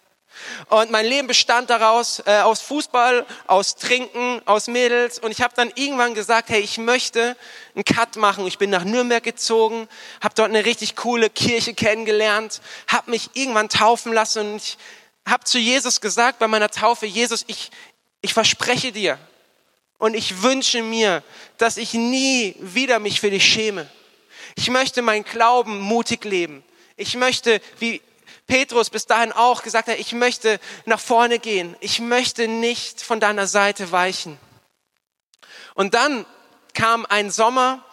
Und 0.71 0.91
mein 0.91 1.05
Leben 1.05 1.29
bestand 1.29 1.69
daraus, 1.69 2.23
äh, 2.25 2.41
aus 2.41 2.63
Fußball, 2.63 3.27
aus 3.47 3.77
Trinken, 3.77 4.41
aus 4.47 4.67
Mädels. 4.67 5.19
Und 5.19 5.31
ich 5.31 5.43
habe 5.43 5.53
dann 5.55 5.71
irgendwann 5.75 6.15
gesagt, 6.15 6.49
hey, 6.49 6.61
ich 6.61 6.79
möchte 6.79 7.37
einen 7.75 7.85
Cut 7.85 8.17
machen. 8.17 8.47
Ich 8.47 8.59
bin 8.59 8.71
nach 8.71 8.85
Nürnberg 8.85 9.23
gezogen, 9.23 9.89
habe 10.23 10.35
dort 10.35 10.49
eine 10.49 10.65
richtig 10.65 10.97
coole 10.97 11.29
Kirche 11.29 11.75
kennengelernt, 11.75 12.63
habe 12.89 13.11
mich 13.11 13.31
irgendwann 13.35 13.69
taufen 13.69 14.13
lassen 14.13 14.53
und 14.53 14.57
ich 14.57 14.79
habe 15.27 15.45
zu 15.45 15.59
Jesus 15.59 16.01
gesagt 16.01 16.39
bei 16.39 16.49
meiner 16.49 16.71
Taufe, 16.71 17.07
Jesus, 17.07 17.45
ich, 17.47 17.71
ich 18.21 18.35
verspreche 18.35 18.93
dir 18.93 19.19
und 19.99 20.15
ich 20.15 20.43
wünsche 20.43 20.83
mir, 20.83 21.23
dass 21.59 21.77
ich 21.77 21.95
nie 21.95 22.57
wieder 22.59 22.99
mich 22.99 23.21
für 23.21 23.31
dich 23.31 23.45
schäme. 23.45 23.89
Ich 24.57 24.69
möchte 24.71 25.03
meinen 25.03 25.25
Glauben 25.25 25.81
mutig 25.81 26.25
leben. 26.25 26.65
Ich 26.97 27.17
möchte, 27.17 27.61
wie 27.79 28.03
Petrus 28.47 28.91
bis 28.91 29.07
dahin 29.07 29.33
auch 29.33 29.63
gesagt 29.63 29.89
hat, 29.89 29.99
ich 29.99 30.13
möchte 30.13 30.61
nach 30.85 31.01
vorne 31.01 31.39
gehen. 31.39 31.77
Ich 31.81 32.01
möchte 32.01 32.49
nicht 32.49 33.01
von 33.01 33.21
deiner 33.21 33.47
Seite 33.47 33.93
weichen. 33.93 34.39
Und 35.75 35.95
dann 35.95 36.27
kam 36.75 37.07
ein 37.07 37.31
Sommer 37.31 37.85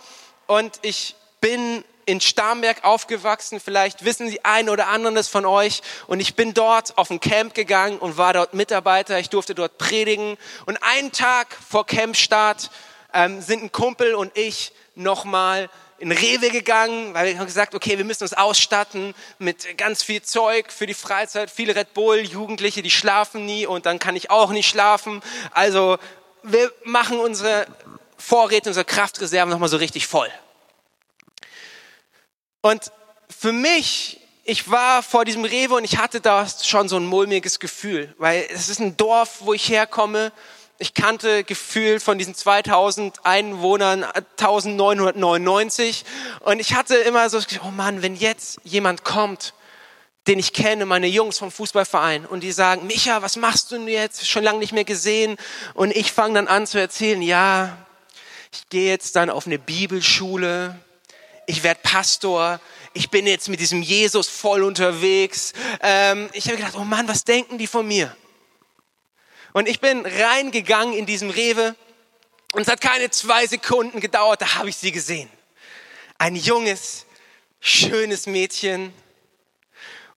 und 0.48 0.79
ich 0.81 1.15
bin 1.41 1.83
in 2.09 2.21
Starnberg 2.21 2.83
aufgewachsen. 2.83 3.59
Vielleicht 3.59 4.03
wissen 4.03 4.29
die 4.29 4.43
einen 4.43 4.69
oder 4.69 4.87
anderen 4.87 5.15
das 5.15 5.27
von 5.27 5.45
euch. 5.45 5.81
Und 6.07 6.19
ich 6.19 6.35
bin 6.35 6.53
dort 6.53 6.97
auf 6.97 7.11
ein 7.11 7.19
Camp 7.19 7.53
gegangen 7.53 7.99
und 7.99 8.17
war 8.17 8.33
dort 8.33 8.53
Mitarbeiter. 8.53 9.19
Ich 9.19 9.29
durfte 9.29 9.53
dort 9.53 9.77
predigen. 9.77 10.37
Und 10.65 10.77
einen 10.81 11.11
Tag 11.11 11.55
vor 11.69 11.85
Campstart 11.85 12.71
ähm, 13.13 13.41
sind 13.41 13.63
ein 13.63 13.71
Kumpel 13.71 14.15
und 14.15 14.35
ich 14.35 14.71
nochmal 14.95 15.69
in 15.99 16.11
Rewe 16.11 16.49
gegangen, 16.49 17.13
weil 17.13 17.27
wir 17.27 17.37
haben 17.37 17.45
gesagt, 17.45 17.75
okay, 17.75 17.97
wir 17.97 18.05
müssen 18.05 18.23
uns 18.23 18.33
ausstatten 18.33 19.13
mit 19.37 19.77
ganz 19.77 20.01
viel 20.01 20.21
Zeug 20.21 20.71
für 20.71 20.87
die 20.87 20.93
Freizeit, 20.93 21.51
viele 21.51 21.75
Red 21.75 21.93
Bull, 21.93 22.19
Jugendliche, 22.19 22.81
die 22.81 22.89
schlafen 22.89 23.45
nie 23.45 23.65
und 23.65 23.85
dann 23.85 23.99
kann 23.99 24.15
ich 24.15 24.31
auch 24.31 24.51
nicht 24.51 24.69
schlafen. 24.69 25.21
Also 25.51 25.97
wir 26.41 26.71
machen 26.85 27.19
unsere 27.19 27.67
Vorräte, 28.17 28.69
unsere 28.69 28.85
Kraftreserven 28.85 29.49
nochmal 29.49 29.69
so 29.69 29.77
richtig 29.77 30.07
voll. 30.07 30.29
Und 32.61 32.91
für 33.29 33.53
mich, 33.53 34.19
ich 34.43 34.69
war 34.69 35.01
vor 35.01 35.23
diesem 35.23 35.45
Rewe 35.45 35.75
und 35.75 35.85
ich 35.85 35.97
hatte 35.97 36.19
da 36.19 36.45
schon 36.47 36.89
so 36.89 36.97
ein 36.97 37.05
mulmiges 37.05 37.59
Gefühl, 37.59 38.13
weil 38.17 38.45
es 38.53 38.67
ist 38.67 38.79
ein 38.79 38.97
Dorf, 38.97 39.37
wo 39.41 39.53
ich 39.53 39.69
herkomme. 39.69 40.33
Ich 40.77 40.93
kannte 40.93 41.43
gefühlt 41.43 42.01
von 42.01 42.17
diesen 42.17 42.35
2000 42.35 43.25
Einwohnern 43.25 44.03
1999 44.03 46.05
und 46.41 46.59
ich 46.59 46.73
hatte 46.73 46.95
immer 46.95 47.29
so, 47.29 47.39
oh 47.65 47.71
Mann, 47.71 48.01
wenn 48.01 48.15
jetzt 48.15 48.59
jemand 48.63 49.03
kommt, 49.03 49.53
den 50.27 50.39
ich 50.39 50.53
kenne, 50.53 50.85
meine 50.85 51.07
Jungs 51.07 51.37
vom 51.37 51.51
Fußballverein 51.51 52.25
und 52.25 52.41
die 52.41 52.51
sagen, 52.51 52.87
Micha, 52.87 53.21
was 53.21 53.35
machst 53.35 53.71
du 53.71 53.77
denn 53.77 53.87
jetzt? 53.87 54.27
Schon 54.27 54.43
lange 54.43 54.59
nicht 54.59 54.73
mehr 54.73 54.83
gesehen. 54.83 55.37
Und 55.73 55.95
ich 55.95 56.11
fange 56.11 56.35
dann 56.35 56.47
an 56.47 56.67
zu 56.67 56.79
erzählen, 56.79 57.21
ja, 57.21 57.77
ich 58.51 58.69
gehe 58.69 58.89
jetzt 58.89 59.15
dann 59.15 59.29
auf 59.29 59.47
eine 59.47 59.59
Bibelschule, 59.59 60.79
ich 61.50 61.63
werde 61.63 61.79
Pastor, 61.82 62.62
ich 62.94 63.10
bin 63.10 63.25
jetzt 63.25 63.50
mit 63.50 63.60
diesem 63.60 63.82
Jesus 63.82 64.29
voll 64.29 64.62
unterwegs. 64.62 65.53
Ähm, 65.82 66.29
ich 66.34 66.46
habe 66.46 66.58
gedacht, 66.58 66.75
oh 66.77 66.84
Mann, 66.84 67.08
was 67.08 67.24
denken 67.24 67.58
die 67.58 67.65
von 67.65 67.88
mir? 67.88 68.15
Und 69.53 69.68
ich 69.68 69.79
bin 69.79 70.06
reingegangen 70.06 70.94
in 70.94 71.08
diesem 71.08 71.32
Rewe 71.32 71.75
und 72.53 72.62
es 72.62 72.68
hat 72.68 72.82
keine 72.82 73.10
zwei 73.10 73.48
Sekunden 73.48 74.00
gedauert, 74.00 74.44
da 74.44 74.56
habe 74.56 74.70
ich 74.70 74.75
sie 74.75 74.91
gesehen. 74.91 75.27
Ein 76.20 76.36
junges, 76.36 77.08
schönes 77.60 78.27
Mädchen. 78.27 78.94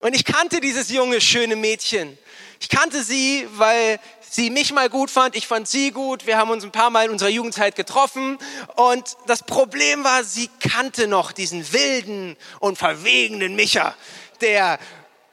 Und 0.01 0.15
ich 0.15 0.27
kannte 0.27 0.61
dieses 0.61 0.91
junge, 0.91 1.23
schöne 1.23 1.57
Mädchen. 1.57 2.19
Ich 2.61 2.69
kannte 2.69 3.03
sie, 3.03 3.49
weil 3.53 3.99
sie 4.33 4.49
mich 4.49 4.73
mal 4.73 4.89
gut 4.89 5.11
fand, 5.11 5.37
ich 5.37 5.47
fand 5.47 5.69
sie 5.69 5.91
gut. 5.91 6.27
Wir 6.27 6.39
haben 6.39 6.51
uns 6.51 6.65
ein 6.65 6.73
paar 6.73 6.91
Mal 6.91 7.05
in 7.05 7.11
unserer 7.11 7.29
Jugendzeit 7.29 7.77
getroffen. 7.77 8.39
Und 8.77 9.17
das 9.27 9.43
Problem 9.43 10.05
war, 10.05 10.25
sie 10.25 10.49
kannte 10.59 11.07
noch 11.07 11.33
diesen 11.33 11.73
wilden 11.73 12.37
und 12.59 12.79
verwegenen 12.79 13.55
Micha, 13.55 13.95
der 14.41 14.79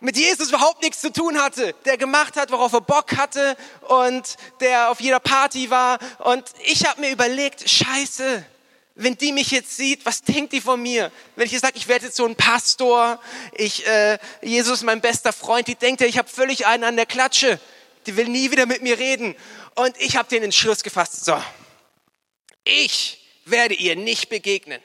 mit 0.01 0.18
Jesus 0.18 0.50
überhaupt 0.50 0.82
nichts 0.82 1.01
zu 1.01 1.12
tun 1.12 1.41
hatte, 1.41 1.74
der 1.86 1.98
gemacht 1.98 2.36
hat, 2.36 2.51
worauf 2.51 2.74
er 2.74 2.82
Bock 2.82 3.18
hatte 3.18 3.58
und 3.88 4.36
der 4.60 4.91
auf 4.91 5.01
jeder 5.01 5.20
Party 5.20 5.70
war. 5.70 5.98
Und 6.20 6.44
ich 6.65 6.86
habe 6.86 7.01
mir 7.01 7.12
überlegt, 7.12 7.70
scheiße, 7.70 8.46
wenn 8.96 9.15
die 9.15 9.32
mich 9.32 9.51
jetzt 9.51 9.77
sieht, 9.77 10.06
was 10.06 10.24
denkt 10.24 10.51
die 10.51 10.62
von 10.62 10.82
mir? 10.82 11.10
Wenn 11.38 11.46
ich 11.46 11.53
ihr 11.53 11.60
sage, 11.60 11.77
ich 11.77 11.88
werde 11.88 12.08
jetzt 12.08 12.18
so 12.18 12.25
ein 12.25 12.36
Pastor, 12.36 13.20
ich, 13.53 13.88
äh, 13.88 14.18
Jesus 14.41 14.79
ist 14.79 14.84
mein 14.84 15.00
bester 15.00 15.32
Freund, 15.32 15.68
die 15.70 15.75
denkt 15.75 16.01
ja, 16.01 16.08
ich 16.08 16.18
habe 16.18 16.27
völlig 16.27 16.65
einen 16.65 16.84
an 16.84 16.96
der 16.98 17.06
Klatsche. 17.06 17.60
Die 18.09 18.17
will 18.17 18.27
nie 18.27 18.49
wieder 18.49 18.65
mit 18.65 18.81
mir 18.81 18.97
reden. 18.97 19.35
Und 19.75 19.95
ich 20.01 20.17
habe 20.17 20.27
den 20.27 20.41
Entschluss 20.41 20.81
gefasst, 20.81 21.25
so, 21.25 21.39
ich 22.63 23.23
werde 23.45 23.75
ihr 23.75 23.95
nicht 23.95 24.29
begegnen. 24.29 24.81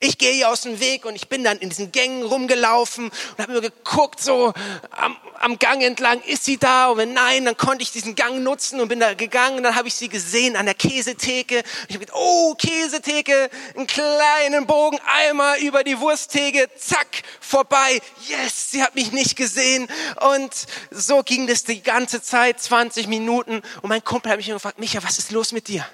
Ich 0.00 0.18
gehe 0.18 0.32
hier 0.32 0.50
aus 0.50 0.62
dem 0.62 0.80
Weg 0.80 1.04
und 1.04 1.14
ich 1.14 1.28
bin 1.28 1.44
dann 1.44 1.58
in 1.58 1.70
diesen 1.70 1.92
Gängen 1.92 2.22
rumgelaufen 2.22 3.06
und 3.06 3.38
habe 3.38 3.52
mir 3.52 3.60
geguckt, 3.60 4.20
so 4.20 4.52
am, 4.90 5.16
am, 5.38 5.58
Gang 5.58 5.82
entlang, 5.82 6.20
ist 6.22 6.44
sie 6.44 6.58
da? 6.58 6.88
Und 6.88 6.98
wenn 6.98 7.12
nein, 7.12 7.44
dann 7.44 7.56
konnte 7.56 7.82
ich 7.82 7.92
diesen 7.92 8.14
Gang 8.14 8.42
nutzen 8.42 8.80
und 8.80 8.88
bin 8.88 9.00
da 9.00 9.14
gegangen. 9.14 9.58
Und 9.58 9.62
dann 9.62 9.74
habe 9.74 9.88
ich 9.88 9.94
sie 9.94 10.08
gesehen 10.08 10.56
an 10.56 10.66
der 10.66 10.74
Käsetheke. 10.74 11.62
Ich 11.88 11.94
habe 11.94 12.04
gedacht, 12.04 12.18
oh, 12.18 12.54
Käsetheke, 12.54 13.50
einen 13.74 13.86
kleinen 13.86 14.66
Bogen, 14.66 14.98
einmal 15.06 15.58
über 15.60 15.84
die 15.84 15.98
Wursttheke, 15.98 16.68
zack, 16.76 17.22
vorbei. 17.40 18.00
Yes, 18.28 18.70
sie 18.70 18.82
hat 18.82 18.94
mich 18.94 19.12
nicht 19.12 19.36
gesehen. 19.36 19.88
Und 20.34 20.52
so 20.90 21.22
ging 21.22 21.46
das 21.46 21.64
die 21.64 21.82
ganze 21.82 22.22
Zeit, 22.22 22.60
20 22.60 23.06
Minuten. 23.06 23.62
Und 23.82 23.88
mein 23.88 24.04
Kumpel 24.04 24.30
hat 24.32 24.38
mich 24.38 24.46
gefragt, 24.46 24.78
Micha, 24.78 25.02
was 25.02 25.18
ist 25.18 25.30
los 25.30 25.52
mit 25.52 25.68
dir? 25.68 25.86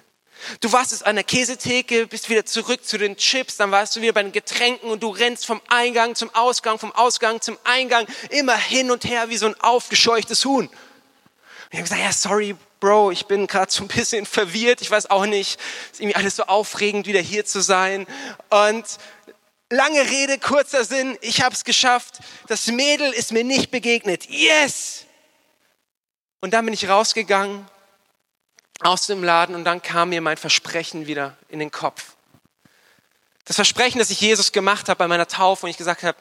Du 0.60 0.72
warst 0.72 0.92
jetzt 0.92 1.06
an 1.06 1.16
der 1.16 1.24
Käsetheke, 1.24 2.06
bist 2.06 2.28
wieder 2.28 2.44
zurück 2.44 2.84
zu 2.84 2.98
den 2.98 3.16
Chips, 3.16 3.56
dann 3.56 3.70
warst 3.70 3.96
du 3.96 4.00
wieder 4.00 4.12
bei 4.12 4.22
den 4.22 4.32
Getränken 4.32 4.90
und 4.90 5.02
du 5.02 5.08
rennst 5.08 5.46
vom 5.46 5.60
Eingang 5.68 6.14
zum 6.14 6.34
Ausgang, 6.34 6.78
vom 6.78 6.92
Ausgang 6.92 7.40
zum 7.40 7.58
Eingang, 7.64 8.06
immer 8.30 8.56
hin 8.56 8.90
und 8.90 9.04
her 9.04 9.28
wie 9.28 9.36
so 9.36 9.46
ein 9.46 9.58
aufgescheuchtes 9.60 10.44
Huhn. 10.44 10.66
Und 10.66 10.72
ich 11.70 11.78
habe 11.78 11.82
gesagt, 11.82 12.02
ja, 12.02 12.12
sorry, 12.12 12.56
Bro, 12.80 13.12
ich 13.12 13.26
bin 13.26 13.46
gerade 13.46 13.70
so 13.70 13.84
ein 13.84 13.88
bisschen 13.88 14.26
verwirrt, 14.26 14.82
ich 14.82 14.90
weiß 14.90 15.08
auch 15.10 15.26
nicht, 15.26 15.60
ist 15.92 16.00
irgendwie 16.00 16.16
alles 16.16 16.36
so 16.36 16.44
aufregend, 16.44 17.06
wieder 17.06 17.20
hier 17.20 17.44
zu 17.44 17.60
sein. 17.60 18.06
Und 18.50 18.84
lange 19.70 20.00
Rede, 20.10 20.38
kurzer 20.38 20.84
Sinn, 20.84 21.16
ich 21.20 21.42
habe 21.42 21.54
es 21.54 21.64
geschafft, 21.64 22.18
das 22.48 22.66
Mädel 22.66 23.12
ist 23.12 23.30
mir 23.30 23.44
nicht 23.44 23.70
begegnet. 23.70 24.28
Yes! 24.28 25.04
Und 26.40 26.54
dann 26.54 26.64
bin 26.64 26.74
ich 26.74 26.88
rausgegangen 26.88 27.64
aus 28.82 29.06
dem 29.06 29.22
Laden 29.22 29.54
und 29.54 29.64
dann 29.64 29.82
kam 29.82 30.10
mir 30.10 30.20
mein 30.20 30.36
Versprechen 30.36 31.06
wieder 31.06 31.36
in 31.48 31.58
den 31.58 31.70
Kopf. 31.70 32.14
Das 33.44 33.56
Versprechen, 33.56 33.98
das 33.98 34.10
ich 34.10 34.20
Jesus 34.20 34.52
gemacht 34.52 34.88
habe 34.88 34.98
bei 34.98 35.08
meiner 35.08 35.28
Taufe 35.28 35.66
und 35.66 35.70
ich 35.70 35.76
gesagt 35.76 36.02
habe, 36.02 36.18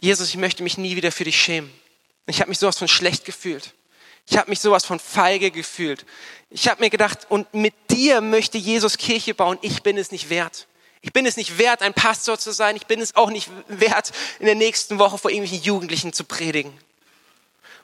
Jesus, 0.00 0.28
ich 0.28 0.36
möchte 0.36 0.62
mich 0.62 0.78
nie 0.78 0.96
wieder 0.96 1.12
für 1.12 1.24
dich 1.24 1.40
schämen. 1.40 1.72
Ich 2.26 2.40
habe 2.40 2.48
mich 2.48 2.58
sowas 2.58 2.78
von 2.78 2.88
schlecht 2.88 3.24
gefühlt. 3.24 3.74
Ich 4.28 4.36
habe 4.36 4.50
mich 4.50 4.60
sowas 4.60 4.84
von 4.84 4.98
feige 4.98 5.50
gefühlt. 5.50 6.04
Ich 6.50 6.68
habe 6.68 6.80
mir 6.80 6.90
gedacht, 6.90 7.26
und 7.28 7.52
mit 7.54 7.74
dir 7.90 8.20
möchte 8.20 8.58
Jesus 8.58 8.98
Kirche 8.98 9.34
bauen. 9.34 9.58
Ich 9.62 9.82
bin 9.82 9.98
es 9.98 10.10
nicht 10.10 10.30
wert. 10.30 10.66
Ich 11.00 11.12
bin 11.12 11.26
es 11.26 11.36
nicht 11.36 11.58
wert, 11.58 11.82
ein 11.82 11.94
Pastor 11.94 12.38
zu 12.38 12.52
sein. 12.52 12.76
Ich 12.76 12.86
bin 12.86 13.00
es 13.00 13.16
auch 13.16 13.30
nicht 13.30 13.50
wert, 13.66 14.12
in 14.38 14.46
der 14.46 14.54
nächsten 14.54 14.98
Woche 14.98 15.18
vor 15.18 15.30
irgendwelchen 15.30 15.64
Jugendlichen 15.64 16.12
zu 16.12 16.24
predigen. 16.24 16.72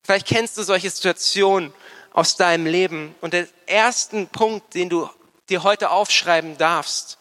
Vielleicht 0.04 0.26
kennst 0.26 0.56
du 0.56 0.62
solche 0.62 0.88
Situationen, 0.88 1.72
aus 2.18 2.34
deinem 2.34 2.66
Leben. 2.66 3.14
Und 3.20 3.32
der 3.32 3.46
erste 3.66 4.26
Punkt, 4.26 4.74
den 4.74 4.88
du 4.88 5.08
dir 5.48 5.62
heute 5.62 5.90
aufschreiben 5.90 6.58
darfst, 6.58 7.16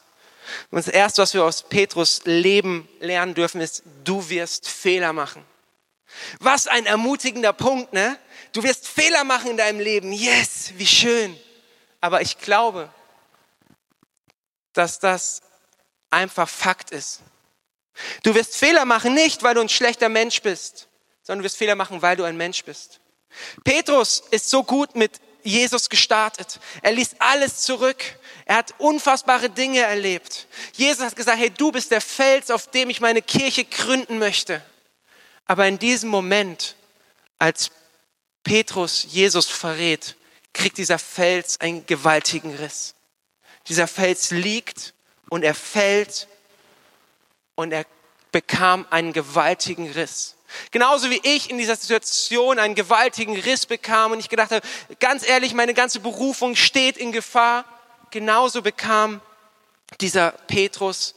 und 0.71 0.77
das 0.77 0.87
erste, 0.87 1.21
was 1.21 1.35
wir 1.35 1.43
aus 1.43 1.61
Petrus 1.61 2.21
Leben 2.25 2.89
lernen 2.99 3.35
dürfen, 3.35 3.61
ist, 3.61 3.83
du 4.03 4.27
wirst 4.29 4.67
Fehler 4.67 5.13
machen. 5.13 5.45
Was 6.39 6.65
ein 6.65 6.87
ermutigender 6.87 7.53
Punkt, 7.53 7.93
ne? 7.93 8.17
Du 8.53 8.63
wirst 8.63 8.87
Fehler 8.87 9.23
machen 9.23 9.51
in 9.51 9.57
deinem 9.57 9.79
Leben. 9.79 10.11
Yes, 10.13 10.71
wie 10.77 10.87
schön. 10.87 11.37
Aber 12.01 12.21
ich 12.21 12.39
glaube, 12.39 12.89
dass 14.73 14.97
das 14.97 15.41
einfach 16.09 16.49
Fakt 16.49 16.89
ist. 16.89 17.21
Du 18.23 18.33
wirst 18.33 18.55
Fehler 18.55 18.85
machen 18.85 19.13
nicht, 19.13 19.43
weil 19.43 19.53
du 19.53 19.61
ein 19.61 19.69
schlechter 19.69 20.09
Mensch 20.09 20.41
bist, 20.41 20.87
sondern 21.21 21.43
du 21.43 21.45
wirst 21.45 21.57
Fehler 21.57 21.75
machen, 21.75 22.01
weil 22.01 22.15
du 22.15 22.23
ein 22.23 22.37
Mensch 22.37 22.63
bist. 22.63 22.99
Petrus 23.63 24.23
ist 24.31 24.49
so 24.49 24.63
gut 24.63 24.95
mit 24.95 25.19
Jesus 25.43 25.89
gestartet. 25.89 26.59
Er 26.81 26.91
ließ 26.91 27.15
alles 27.19 27.61
zurück. 27.61 28.03
Er 28.45 28.57
hat 28.57 28.75
unfassbare 28.77 29.49
Dinge 29.49 29.81
erlebt. 29.81 30.47
Jesus 30.73 31.05
hat 31.05 31.15
gesagt, 31.15 31.39
hey, 31.39 31.49
du 31.49 31.71
bist 31.71 31.91
der 31.91 32.01
Fels, 32.01 32.51
auf 32.51 32.67
dem 32.67 32.89
ich 32.89 33.01
meine 33.01 33.21
Kirche 33.21 33.65
gründen 33.65 34.19
möchte. 34.19 34.61
Aber 35.45 35.67
in 35.67 35.79
diesem 35.79 36.09
Moment, 36.09 36.75
als 37.39 37.71
Petrus 38.43 39.05
Jesus 39.09 39.47
verrät, 39.47 40.15
kriegt 40.53 40.77
dieser 40.77 40.99
Fels 40.99 41.59
einen 41.59 41.85
gewaltigen 41.85 42.55
Riss. 42.55 42.95
Dieser 43.67 43.87
Fels 43.87 44.31
liegt 44.31 44.93
und 45.29 45.43
er 45.43 45.53
fällt 45.53 46.27
und 47.55 47.71
er 47.71 47.85
bekam 48.31 48.85
einen 48.89 49.13
gewaltigen 49.13 49.91
Riss. 49.91 50.36
Genauso 50.71 51.09
wie 51.09 51.19
ich 51.23 51.49
in 51.49 51.57
dieser 51.57 51.75
Situation 51.75 52.59
einen 52.59 52.75
gewaltigen 52.75 53.37
Riss 53.37 53.65
bekam 53.65 54.11
und 54.11 54.19
ich 54.19 54.29
gedacht 54.29 54.51
habe, 54.51 54.65
ganz 54.99 55.27
ehrlich, 55.27 55.53
meine 55.53 55.73
ganze 55.73 55.99
Berufung 55.99 56.55
steht 56.55 56.97
in 56.97 57.11
Gefahr. 57.11 57.65
Genauso 58.11 58.61
bekam 58.61 59.21
dieser 59.99 60.31
Petrus 60.31 61.15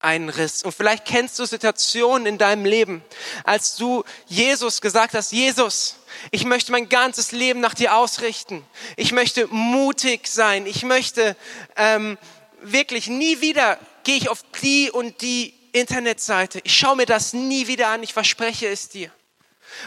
einen 0.00 0.28
Riss. 0.28 0.62
Und 0.62 0.74
vielleicht 0.74 1.04
kennst 1.04 1.38
du 1.38 1.44
Situationen 1.44 2.26
in 2.26 2.38
deinem 2.38 2.64
Leben, 2.64 3.04
als 3.44 3.76
du 3.76 4.04
Jesus 4.26 4.80
gesagt 4.80 5.14
hast, 5.14 5.32
Jesus, 5.32 5.96
ich 6.30 6.44
möchte 6.44 6.72
mein 6.72 6.88
ganzes 6.88 7.32
Leben 7.32 7.60
nach 7.60 7.74
dir 7.74 7.94
ausrichten. 7.96 8.64
Ich 8.96 9.12
möchte 9.12 9.46
mutig 9.48 10.26
sein. 10.26 10.66
Ich 10.66 10.82
möchte 10.82 11.36
ähm, 11.76 12.18
wirklich 12.62 13.06
nie 13.08 13.40
wieder 13.40 13.78
gehe 14.04 14.16
ich 14.16 14.28
auf 14.28 14.44
die 14.62 14.90
und 14.90 15.20
die 15.22 15.54
Internetseite. 15.72 16.60
Ich 16.64 16.76
schaue 16.76 16.96
mir 16.96 17.06
das 17.06 17.32
nie 17.32 17.66
wieder 17.66 17.88
an. 17.88 18.02
Ich 18.02 18.12
verspreche 18.12 18.68
es 18.68 18.88
dir. 18.88 19.10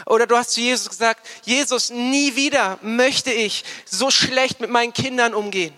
Oder 0.04 0.26
du 0.26 0.36
hast 0.36 0.52
zu 0.52 0.60
Jesus 0.60 0.88
gesagt, 0.88 1.26
Jesus, 1.44 1.90
nie 1.90 2.34
wieder 2.34 2.78
möchte 2.82 3.32
ich 3.32 3.64
so 3.84 4.10
schlecht 4.10 4.60
mit 4.60 4.70
meinen 4.70 4.92
Kindern 4.92 5.34
umgehen. 5.34 5.74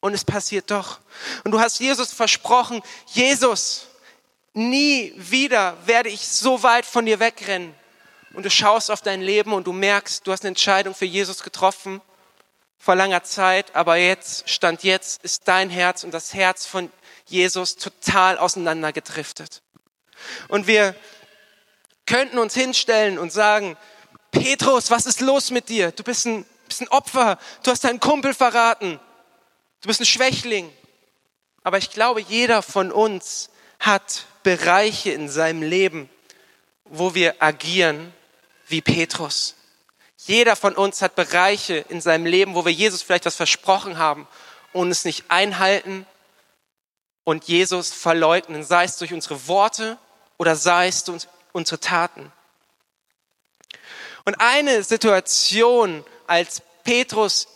Und 0.00 0.12
es 0.12 0.24
passiert 0.24 0.70
doch. 0.70 1.00
Und 1.44 1.52
du 1.52 1.60
hast 1.60 1.80
Jesus 1.80 2.12
versprochen, 2.12 2.82
Jesus, 3.06 3.86
nie 4.52 5.14
wieder 5.16 5.76
werde 5.86 6.10
ich 6.10 6.28
so 6.28 6.62
weit 6.62 6.84
von 6.84 7.06
dir 7.06 7.20
wegrennen. 7.20 7.74
Und 8.34 8.44
du 8.44 8.50
schaust 8.50 8.90
auf 8.90 9.00
dein 9.00 9.22
Leben 9.22 9.52
und 9.52 9.66
du 9.66 9.72
merkst, 9.72 10.26
du 10.26 10.32
hast 10.32 10.42
eine 10.42 10.48
Entscheidung 10.48 10.94
für 10.94 11.06
Jesus 11.06 11.42
getroffen 11.42 12.02
vor 12.84 12.96
langer 12.96 13.22
Zeit, 13.22 13.74
aber 13.74 13.96
jetzt, 13.96 14.50
Stand 14.50 14.82
jetzt, 14.82 15.24
ist 15.24 15.48
dein 15.48 15.70
Herz 15.70 16.04
und 16.04 16.12
das 16.12 16.34
Herz 16.34 16.66
von 16.66 16.92
Jesus 17.24 17.76
total 17.76 18.36
auseinandergedriftet. 18.36 19.62
Und 20.48 20.66
wir 20.66 20.94
könnten 22.04 22.36
uns 22.36 22.52
hinstellen 22.52 23.18
und 23.18 23.32
sagen, 23.32 23.78
Petrus, 24.32 24.90
was 24.90 25.06
ist 25.06 25.22
los 25.22 25.50
mit 25.50 25.70
dir? 25.70 25.92
Du 25.92 26.02
bist 26.02 26.26
ein, 26.26 26.44
bist 26.68 26.82
ein 26.82 26.88
Opfer, 26.88 27.38
du 27.62 27.70
hast 27.70 27.84
deinen 27.84 28.00
Kumpel 28.00 28.34
verraten, 28.34 29.00
du 29.80 29.88
bist 29.88 30.02
ein 30.02 30.06
Schwächling. 30.06 30.70
Aber 31.62 31.78
ich 31.78 31.88
glaube, 31.88 32.20
jeder 32.20 32.60
von 32.60 32.92
uns 32.92 33.48
hat 33.80 34.26
Bereiche 34.42 35.10
in 35.10 35.30
seinem 35.30 35.62
Leben, 35.62 36.10
wo 36.84 37.14
wir 37.14 37.42
agieren 37.42 38.12
wie 38.68 38.82
Petrus. 38.82 39.54
Jeder 40.26 40.56
von 40.56 40.74
uns 40.74 41.02
hat 41.02 41.16
Bereiche 41.16 41.84
in 41.90 42.00
seinem 42.00 42.24
Leben, 42.24 42.54
wo 42.54 42.64
wir 42.64 42.72
Jesus 42.72 43.02
vielleicht 43.02 43.26
was 43.26 43.36
versprochen 43.36 43.98
haben 43.98 44.26
und 44.72 44.90
es 44.90 45.04
nicht 45.04 45.24
einhalten 45.28 46.06
und 47.24 47.44
Jesus 47.44 47.92
verleugnen, 47.92 48.64
sei 48.64 48.84
es 48.84 48.96
durch 48.96 49.12
unsere 49.12 49.48
Worte 49.48 49.98
oder 50.38 50.56
sei 50.56 50.88
es 50.88 51.04
durch 51.04 51.28
unsere 51.52 51.78
Taten. 51.78 52.32
Und 54.24 54.40
eine 54.40 54.82
Situation, 54.82 56.02
als 56.26 56.62
Petrus 56.84 57.46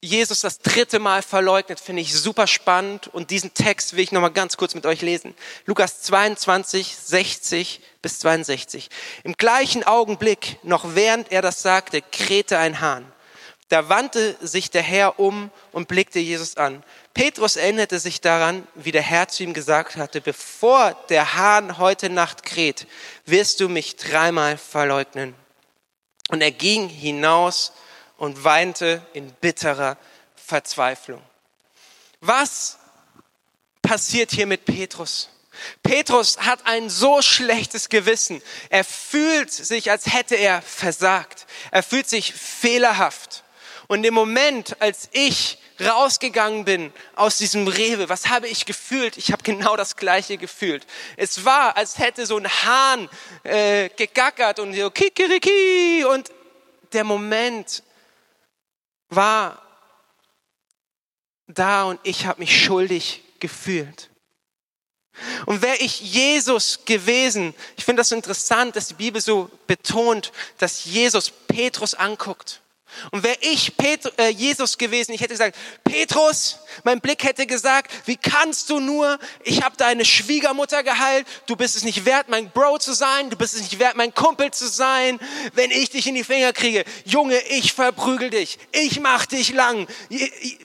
Jesus 0.00 0.40
das 0.40 0.60
dritte 0.60 1.00
Mal 1.00 1.22
verleugnet, 1.22 1.80
finde 1.80 2.02
ich 2.02 2.14
super 2.14 2.46
spannend 2.46 3.08
und 3.08 3.30
diesen 3.30 3.52
Text 3.52 3.94
will 3.94 4.04
ich 4.04 4.12
nochmal 4.12 4.30
ganz 4.30 4.56
kurz 4.56 4.76
mit 4.76 4.86
euch 4.86 5.02
lesen. 5.02 5.34
Lukas 5.66 6.02
22, 6.02 6.94
60 6.94 7.80
bis 8.00 8.20
62. 8.20 8.90
Im 9.24 9.32
gleichen 9.32 9.82
Augenblick, 9.82 10.58
noch 10.62 10.94
während 10.94 11.32
er 11.32 11.42
das 11.42 11.62
sagte, 11.62 12.00
krähte 12.00 12.58
ein 12.58 12.80
Hahn. 12.80 13.10
Da 13.70 13.88
wandte 13.88 14.36
sich 14.40 14.70
der 14.70 14.82
Herr 14.82 15.18
um 15.18 15.50
und 15.72 15.88
blickte 15.88 16.20
Jesus 16.20 16.56
an. 16.56 16.84
Petrus 17.12 17.56
erinnerte 17.56 17.98
sich 17.98 18.20
daran, 18.20 18.66
wie 18.76 18.92
der 18.92 19.02
Herr 19.02 19.26
zu 19.26 19.42
ihm 19.42 19.52
gesagt 19.52 19.96
hatte, 19.96 20.20
bevor 20.20 20.92
der 21.08 21.34
Hahn 21.34 21.76
heute 21.76 22.08
Nacht 22.08 22.44
kräht, 22.44 22.86
wirst 23.26 23.58
du 23.58 23.68
mich 23.68 23.96
dreimal 23.96 24.58
verleugnen. 24.58 25.34
Und 26.28 26.40
er 26.40 26.52
ging 26.52 26.88
hinaus 26.88 27.72
und 28.18 28.44
weinte 28.44 29.00
in 29.14 29.32
bitterer 29.32 29.96
Verzweiflung. 30.36 31.22
Was 32.20 32.78
passiert 33.80 34.32
hier 34.32 34.46
mit 34.46 34.66
Petrus? 34.66 35.30
Petrus 35.82 36.38
hat 36.38 36.66
ein 36.66 36.90
so 36.90 37.22
schlechtes 37.22 37.88
Gewissen. 37.88 38.42
Er 38.70 38.84
fühlt 38.84 39.50
sich, 39.52 39.90
als 39.90 40.12
hätte 40.12 40.34
er 40.34 40.62
versagt. 40.62 41.46
Er 41.70 41.82
fühlt 41.82 42.08
sich 42.08 42.32
fehlerhaft. 42.32 43.44
Und 43.86 44.04
im 44.04 44.14
Moment, 44.14 44.80
als 44.80 45.08
ich 45.12 45.58
rausgegangen 45.80 46.64
bin 46.64 46.92
aus 47.14 47.38
diesem 47.38 47.68
Rewe, 47.68 48.08
was 48.08 48.28
habe 48.28 48.48
ich 48.48 48.66
gefühlt? 48.66 49.16
Ich 49.16 49.32
habe 49.32 49.42
genau 49.42 49.76
das 49.76 49.96
Gleiche 49.96 50.36
gefühlt. 50.36 50.86
Es 51.16 51.44
war, 51.44 51.76
als 51.76 51.98
hätte 51.98 52.26
so 52.26 52.36
ein 52.36 52.48
Hahn 52.48 53.08
äh, 53.44 53.88
gegackert 53.90 54.58
und 54.58 54.74
so 54.74 54.90
kikiriki 54.90 56.04
und 56.04 56.30
der 56.92 57.04
Moment 57.04 57.82
war 59.08 59.62
da 61.46 61.84
und 61.84 62.00
ich 62.02 62.26
habe 62.26 62.40
mich 62.40 62.64
schuldig 62.64 63.22
gefühlt. 63.40 64.10
Und 65.46 65.62
wäre 65.62 65.76
ich 65.78 66.00
Jesus 66.00 66.84
gewesen, 66.84 67.54
ich 67.76 67.84
finde 67.84 68.00
das 68.00 68.12
interessant, 68.12 68.76
dass 68.76 68.88
die 68.88 68.94
Bibel 68.94 69.20
so 69.20 69.50
betont, 69.66 70.32
dass 70.58 70.84
Jesus 70.84 71.30
Petrus 71.30 71.94
anguckt 71.94 72.60
und 73.12 73.22
wäre 73.22 73.36
ich 73.40 73.76
Petru, 73.76 74.10
äh, 74.16 74.28
Jesus 74.28 74.78
gewesen, 74.78 75.12
ich 75.12 75.20
hätte 75.20 75.34
gesagt, 75.34 75.56
Petrus, 75.84 76.58
mein 76.84 77.00
Blick 77.00 77.24
hätte 77.24 77.46
gesagt, 77.46 77.90
wie 78.06 78.16
kannst 78.16 78.70
du 78.70 78.80
nur, 78.80 79.18
ich 79.44 79.62
habe 79.62 79.76
deine 79.76 80.04
Schwiegermutter 80.04 80.82
geheilt, 80.82 81.26
du 81.46 81.56
bist 81.56 81.76
es 81.76 81.84
nicht 81.84 82.04
wert, 82.04 82.28
mein 82.28 82.50
Bro 82.50 82.78
zu 82.78 82.92
sein, 82.92 83.30
du 83.30 83.36
bist 83.36 83.54
es 83.54 83.62
nicht 83.62 83.78
wert, 83.78 83.96
mein 83.96 84.14
Kumpel 84.14 84.50
zu 84.50 84.68
sein, 84.68 85.18
wenn 85.54 85.70
ich 85.70 85.90
dich 85.90 86.06
in 86.06 86.14
die 86.14 86.24
Finger 86.24 86.52
kriege. 86.52 86.84
Junge, 87.04 87.38
ich 87.48 87.72
verprügel 87.72 88.30
dich, 88.30 88.58
ich 88.72 89.00
mach 89.00 89.26
dich 89.26 89.52
lang. 89.52 89.86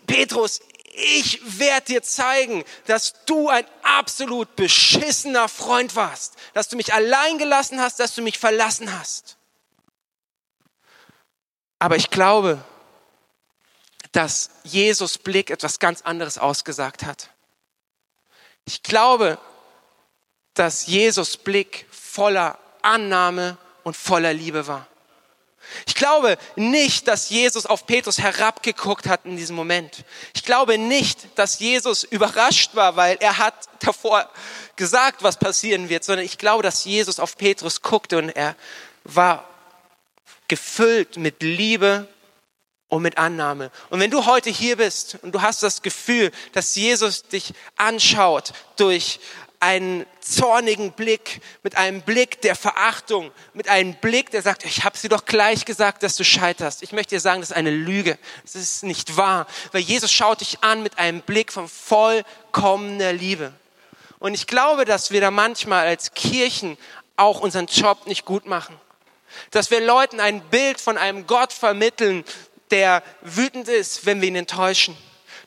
Petrus, 0.08 0.62
ich 0.96 1.40
werde 1.60 1.88
dir 1.88 2.04
zeigen, 2.04 2.64
dass 2.86 3.26
du 3.26 3.50
ein 3.50 3.66
absolut 3.82 4.56
beschissener 4.56 5.50
Freund 5.50 5.96
warst, 5.96 6.36
dass 6.54 6.70
du 6.70 6.76
mich 6.76 6.94
allein 6.94 7.38
gelassen 7.38 7.82
hast, 7.82 8.00
dass 8.00 8.16
du 8.16 8.22
mich 8.22 8.38
verlassen 8.38 8.98
hast. 8.98 9.38
Aber 11.84 11.98
ich 11.98 12.10
glaube, 12.10 12.64
dass 14.14 14.52
Jesus 14.64 15.18
Blick 15.18 15.50
etwas 15.50 15.80
ganz 15.80 16.02
anderes 16.02 16.38
ausgesagt 16.38 17.04
hat. 17.04 17.30
Ich 18.64 18.84
glaube, 18.84 19.38
dass 20.54 20.88
Jesus 20.88 21.36
Blick 21.36 21.86
voller 21.92 22.58
Annahme 22.84 23.58
und 23.84 23.98
voller 23.98 24.34
Liebe 24.34 24.66
war. 24.66 24.88
Ich 25.86 25.96
glaube 25.96 26.38
nicht, 26.56 27.10
dass 27.10 27.30
Jesus 27.30 27.66
auf 27.66 27.86
Petrus 27.86 28.18
herabgeguckt 28.18 29.06
hat 29.10 29.26
in 29.26 29.36
diesem 29.36 29.58
Moment. 29.58 30.06
Ich 30.34 30.46
glaube 30.46 30.78
nicht, 30.78 31.38
dass 31.38 31.60
Jesus 31.60 32.06
überrascht 32.06 32.76
war, 32.76 32.96
weil 32.96 33.18
er 33.20 33.40
hat 33.40 33.56
davor 33.80 34.30
gesagt, 34.78 35.22
was 35.22 35.36
passieren 35.36 35.90
wird, 35.90 36.06
sondern 36.06 36.26
ich 36.26 36.38
glaube, 36.38 36.64
dass 36.64 36.86
Jesus 36.86 37.20
auf 37.20 37.36
Petrus 37.36 37.82
guckte 37.82 38.20
und 38.20 38.30
er 38.30 38.56
war 39.04 39.50
gefüllt 40.54 41.18
mit 41.18 41.42
Liebe 41.42 42.08
und 42.88 43.02
mit 43.02 43.18
Annahme. 43.18 43.72
Und 43.90 44.00
wenn 44.00 44.12
du 44.12 44.28
heute 44.28 44.52
hier 44.52 44.78
bist 44.78 45.18
und 45.24 45.34
du 45.34 45.42
hast 45.42 45.64
das 45.64 45.82
Gefühl, 45.82 46.32
dass 46.52 46.76
Jesus 46.76 47.24
dich 47.24 47.56
anschaut 47.76 48.54
durch 48.76 49.20
einen 49.60 50.06
zornigen 50.20 50.92
Blick, 50.92 51.42
mit 51.64 51.76
einem 51.76 52.04
Blick 52.04 52.40
der 52.42 52.56
Verachtung, 52.56 53.32
mit 53.56 53.68
einem 53.68 53.96
Blick, 53.96 54.30
der 54.30 54.44
sagt, 54.44 54.64
ich 54.64 54.84
habe 54.84 54.96
sie 54.96 55.10
doch 55.10 55.26
gleich 55.26 55.66
gesagt, 55.66 56.04
dass 56.04 56.18
du 56.18 56.24
scheiterst. 56.24 56.84
Ich 56.84 56.92
möchte 56.92 57.16
dir 57.16 57.20
sagen, 57.20 57.42
das 57.42 57.50
ist 57.50 57.58
eine 57.58 57.72
Lüge. 57.72 58.20
Das 58.44 58.54
ist 58.54 58.84
nicht 58.84 59.18
wahr, 59.18 59.48
weil 59.72 59.82
Jesus 59.82 60.12
schaut 60.12 60.42
dich 60.42 60.64
an 60.64 60.84
mit 60.84 61.00
einem 61.00 61.22
Blick 61.22 61.52
von 61.52 61.68
vollkommener 61.68 63.12
Liebe. 63.12 63.54
Und 64.20 64.36
ich 64.36 64.46
glaube, 64.46 64.86
dass 64.86 65.10
wir 65.10 65.20
da 65.20 65.32
manchmal 65.32 65.88
als 65.88 66.14
Kirchen 66.14 66.78
auch 67.16 67.40
unseren 67.40 67.66
Job 67.66 68.06
nicht 68.06 68.24
gut 68.24 68.46
machen. 68.46 68.80
Dass 69.52 69.72
wir 69.72 69.82
Leuten 69.82 70.20
ein 70.20 70.42
Bild 70.50 70.80
von 70.80 70.98
einem 70.98 71.28
Gott 71.28 71.54
vermitteln, 71.54 72.24
der 72.72 73.04
wütend 73.22 73.68
ist, 73.68 74.06
wenn 74.06 74.22
wir 74.22 74.28
ihn 74.28 74.36
enttäuschen. 74.36 74.98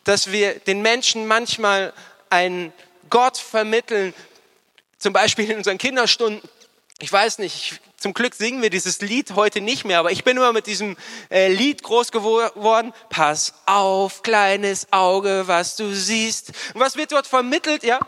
Dass 0.05 0.31
wir 0.31 0.59
den 0.61 0.83
Menschen 0.83 1.27
manchmal 1.27 1.92
einen 2.31 2.72
Gott 3.11 3.37
vermitteln, 3.37 4.14
zum 4.99 5.12
Beispiel 5.12 5.51
in 5.51 5.59
unseren 5.59 5.79
Kinderstunden, 5.79 6.42
Ich 6.99 7.12
weiß 7.12 7.38
nicht, 7.38 7.72
ich, 7.72 7.81
zum 7.99 8.14
Glück 8.14 8.35
singen 8.35 8.62
wir 8.62 8.70
dieses 8.70 9.01
Lied 9.01 9.35
heute 9.35 9.61
nicht 9.61 9.85
mehr, 9.85 9.99
aber 9.99 10.12
ich 10.12 10.25
bin 10.25 10.37
immer 10.37 10.53
mit 10.53 10.66
diesem 10.66 10.96
äh, 11.31 11.53
Lied 11.53 11.83
groß 11.83 12.12
geworden. 12.12 12.94
Pass 13.11 13.55
auf, 13.66 14.22
kleines 14.22 14.92
Auge, 14.92 15.44
was 15.46 15.77
du 15.77 15.92
siehst. 15.92 16.53
Und 16.75 16.81
was 16.81 16.96
wird 16.96 17.12
dort 17.12 17.27
vermittelt? 17.27 17.83
Ja, 17.85 17.99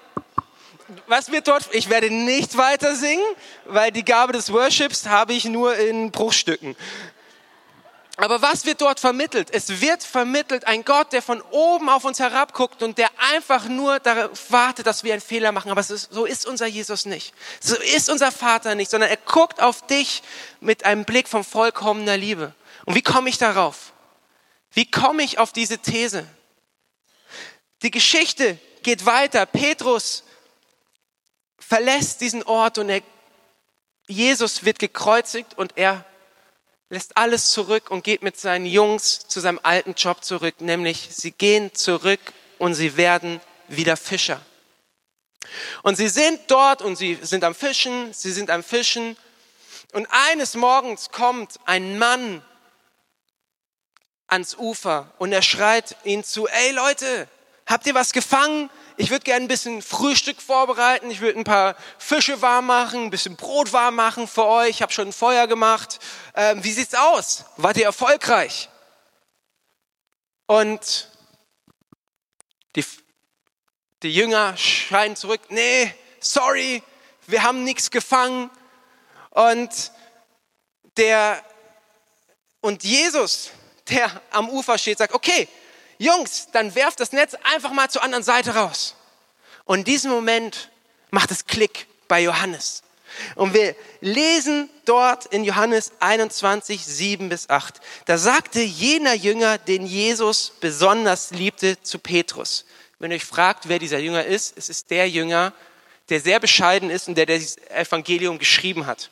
was 1.07 1.31
wird 1.31 1.49
dort? 1.49 1.69
Ich 1.73 1.91
werde 1.91 2.11
nicht 2.11 2.57
weiter 2.57 2.97
singen, 2.97 3.25
weil 3.67 3.93
die 3.93 4.05
Gabe 4.05 4.33
des 4.33 4.53
Worships 4.53 5.07
habe 5.07 5.35
ich 5.35 5.45
nur 5.45 5.77
in 5.77 6.11
Bruchstücken. 6.11 6.77
Aber 8.17 8.43
was 8.43 8.65
wird 8.65 8.81
dort 8.81 8.99
vermittelt? 8.99 9.49
Es 9.53 9.81
wird 9.81 10.03
vermittelt 10.03 10.67
ein 10.67 10.85
Gott, 10.85 11.13
der 11.13 11.23
von 11.23 11.41
oben 11.53 11.89
auf 11.89 12.05
uns 12.05 12.19
herabguckt 12.19 12.83
und 12.83 12.99
der 12.99 13.11
einfach 13.33 13.69
nur 13.69 14.01
darauf 14.01 14.51
wartet, 14.51 14.89
dass 14.89 15.05
wir 15.05 15.13
einen 15.13 15.23
Fehler 15.23 15.53
machen. 15.53 15.71
Aber 15.71 15.85
so 15.85 16.25
ist 16.25 16.45
unser 16.45 16.67
Jesus 16.67 17.07
nicht. 17.07 17.33
So 17.61 17.77
ist 17.77 18.11
unser 18.11 18.33
Vater 18.33 18.75
nicht, 18.75 18.91
sondern 18.91 19.09
er 19.09 19.19
guckt 19.19 19.63
auf 19.63 19.87
dich 19.87 20.23
mit 20.61 20.85
einem 20.85 21.05
Blick 21.05 21.29
von 21.29 21.45
vollkommener 21.45 22.17
Liebe. 22.17 22.55
Und 22.87 22.97
wie 22.97 23.03
komme 23.03 23.29
ich 23.29 23.39
darauf? 23.39 23.93
Wie 24.73 24.91
komme 24.91 25.23
ich 25.23 25.39
auf 25.39 25.53
diese 25.53 25.79
These? 25.79 26.27
Die 27.83 27.93
Geschichte 27.93 28.59
geht 28.83 29.07
weiter. 29.07 29.47
Petrus 29.47 30.25
verlässt 31.69 32.23
diesen 32.23 32.43
Ort 32.45 32.79
und 32.79 32.89
er, 32.89 33.03
Jesus 34.07 34.65
wird 34.65 34.79
gekreuzigt 34.79 35.59
und 35.59 35.77
er 35.77 36.05
lässt 36.89 37.19
alles 37.19 37.51
zurück 37.51 37.91
und 37.91 38.05
geht 38.05 38.23
mit 38.23 38.41
seinen 38.41 38.65
Jungs 38.65 39.29
zu 39.29 39.41
seinem 39.41 39.61
alten 39.63 39.93
Job 39.93 40.25
zurück, 40.25 40.63
nämlich 40.63 41.09
sie 41.11 41.31
gehen 41.31 41.75
zurück 41.75 42.21
und 42.57 42.73
sie 42.73 42.97
werden 42.97 43.43
wieder 43.69 43.99
Fischer. 43.99 44.41
Und 45.83 45.97
sie 45.97 46.09
sind 46.09 46.41
dort 46.47 46.81
und 46.81 46.97
sie 46.97 47.19
sind 47.21 47.45
am 47.45 47.55
Fischen, 47.55 48.15
sie 48.15 48.33
sind 48.33 48.49
am 48.49 48.63
Fischen. 48.63 49.17
Und 49.93 50.09
eines 50.11 50.55
Morgens 50.55 51.11
kommt 51.11 51.61
ein 51.67 51.99
Mann 51.99 52.43
ans 54.27 54.57
Ufer 54.57 55.13
und 55.19 55.33
er 55.33 55.43
schreit 55.43 55.97
ihnen 56.05 56.25
zu, 56.25 56.49
ey 56.49 56.71
Leute, 56.73 57.29
habt 57.67 57.87
ihr 57.87 57.95
was 57.95 58.13
gefangen? 58.13 58.71
Ich 59.01 59.11
würde 59.11 59.23
gerne 59.23 59.45
ein 59.45 59.49
bisschen 59.49 59.81
Frühstück 59.81 60.43
vorbereiten, 60.43 61.09
ich 61.09 61.21
würde 61.21 61.39
ein 61.39 61.45
paar 61.45 61.77
Fische 61.99 62.43
warm 62.43 62.67
machen, 62.67 63.05
ein 63.05 63.11
bisschen 63.11 63.37
Brot 63.37 63.73
warm 63.73 63.95
machen 63.95 64.27
für 64.27 64.45
euch, 64.45 64.71
ich 64.71 64.83
habe 64.83 64.93
schon 64.93 65.09
ein 65.09 65.13
Feuer 65.13 65.47
gemacht. 65.47 66.01
Ähm, 66.35 66.65
wie 66.65 66.73
sieht's 66.73 66.95
aus? 66.95 67.45
Wart 67.57 67.77
ihr 67.77 67.85
erfolgreich? 67.85 68.69
Und 70.47 71.11
die, 72.75 72.85
die 74.03 74.13
Jünger 74.13 74.57
schreien 74.57 75.15
zurück, 75.15 75.43
nee, 75.49 75.95
sorry, 76.19 76.83
wir 77.29 77.45
haben 77.45 77.63
nichts 77.63 77.93
gefangen. 77.93 78.51
Und 79.31 79.93
der, 80.97 81.45
und 82.61 82.83
Jesus, 82.83 83.53
der 83.89 84.21
am 84.33 84.49
Ufer 84.51 84.77
steht, 84.77 84.99
sagt, 84.99 85.15
okay, 85.15 85.49
Jungs, 85.99 86.49
dann 86.53 86.75
werft 86.75 87.01
das 87.01 87.13
Netz 87.13 87.35
einfach 87.43 87.73
mal 87.73 87.91
zur 87.91 88.03
anderen 88.03 88.25
Seite 88.25 88.55
raus. 88.55 88.95
Und 89.65 89.81
in 89.81 89.85
diesem 89.85 90.11
Moment 90.11 90.71
macht 91.11 91.31
es 91.31 91.47
Klick 91.47 91.87
bei 92.07 92.23
Johannes. 92.23 92.83
Und 93.35 93.55
wir 93.55 93.75
lesen 94.01 94.71
dort 94.85 95.27
in 95.27 95.45
Johannes 95.45 95.93
21, 96.01 96.85
7 96.85 97.29
bis 97.29 97.51
8. 97.51 97.81
Da 98.05 98.19
sagte 98.19 98.61
jener 98.61 99.15
Jünger, 99.15 99.59
den 99.59 99.87
Jesus 99.87 100.53
besonders 100.61 101.31
liebte, 101.31 101.83
zu 101.83 101.99
Petrus. 101.99 102.65
Wenn 102.99 103.11
ihr 103.11 103.17
euch 103.17 103.25
fragt, 103.25 103.69
wer 103.69 103.79
dieser 103.79 103.99
Jünger 103.99 104.25
ist, 104.25 104.57
es 104.57 104.69
ist 104.69 104.91
der 104.91 105.09
Jünger, 105.09 105.53
der 106.11 106.21
sehr 106.21 106.39
bescheiden 106.39 106.91
ist 106.91 107.09
und 107.09 107.17
der, 107.17 107.27
das 107.27 107.57
Evangelium 107.69 108.39
geschrieben 108.39 108.87
hat 108.87 109.11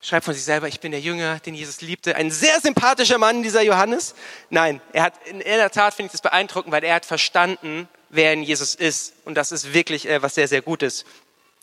schreibt 0.00 0.24
von 0.24 0.34
sich 0.34 0.44
selber, 0.44 0.68
ich 0.68 0.80
bin 0.80 0.92
der 0.92 1.00
Jünger, 1.00 1.38
den 1.40 1.54
Jesus 1.54 1.80
liebte. 1.80 2.16
Ein 2.16 2.30
sehr 2.30 2.60
sympathischer 2.60 3.18
Mann, 3.18 3.42
dieser 3.42 3.62
Johannes. 3.62 4.14
Nein, 4.48 4.80
er 4.92 5.04
hat, 5.04 5.14
in 5.26 5.40
der 5.40 5.70
Tat 5.70 5.94
finde 5.94 6.06
ich 6.06 6.12
das 6.12 6.22
beeindruckend, 6.22 6.72
weil 6.72 6.84
er 6.84 6.94
hat 6.94 7.04
verstanden, 7.04 7.88
wer 8.08 8.32
in 8.32 8.42
Jesus 8.42 8.74
ist. 8.74 9.12
Und 9.24 9.34
das 9.34 9.52
ist 9.52 9.74
wirklich 9.74 10.08
äh, 10.08 10.22
was 10.22 10.34
sehr, 10.34 10.48
sehr 10.48 10.62
Gutes. 10.62 11.04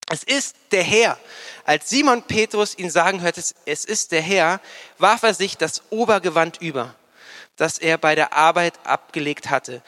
Es 0.09 0.23
ist 0.23 0.55
der 0.71 0.83
Herr. 0.83 1.17
Als 1.65 1.89
Simon 1.89 2.23
Petrus 2.23 2.77
ihn 2.77 2.89
sagen 2.89 3.21
hörte, 3.21 3.43
es 3.65 3.85
ist 3.85 4.11
der 4.11 4.21
Herr, 4.21 4.61
warf 4.99 5.23
er 5.23 5.33
sich 5.33 5.57
das 5.57 5.81
Obergewand 5.89 6.61
über, 6.61 6.95
das 7.57 7.77
er 7.77 7.97
bei 7.97 8.15
der 8.15 8.33
Arbeit 8.33 8.73
abgelegt 8.85 9.49
hatte 9.49 9.81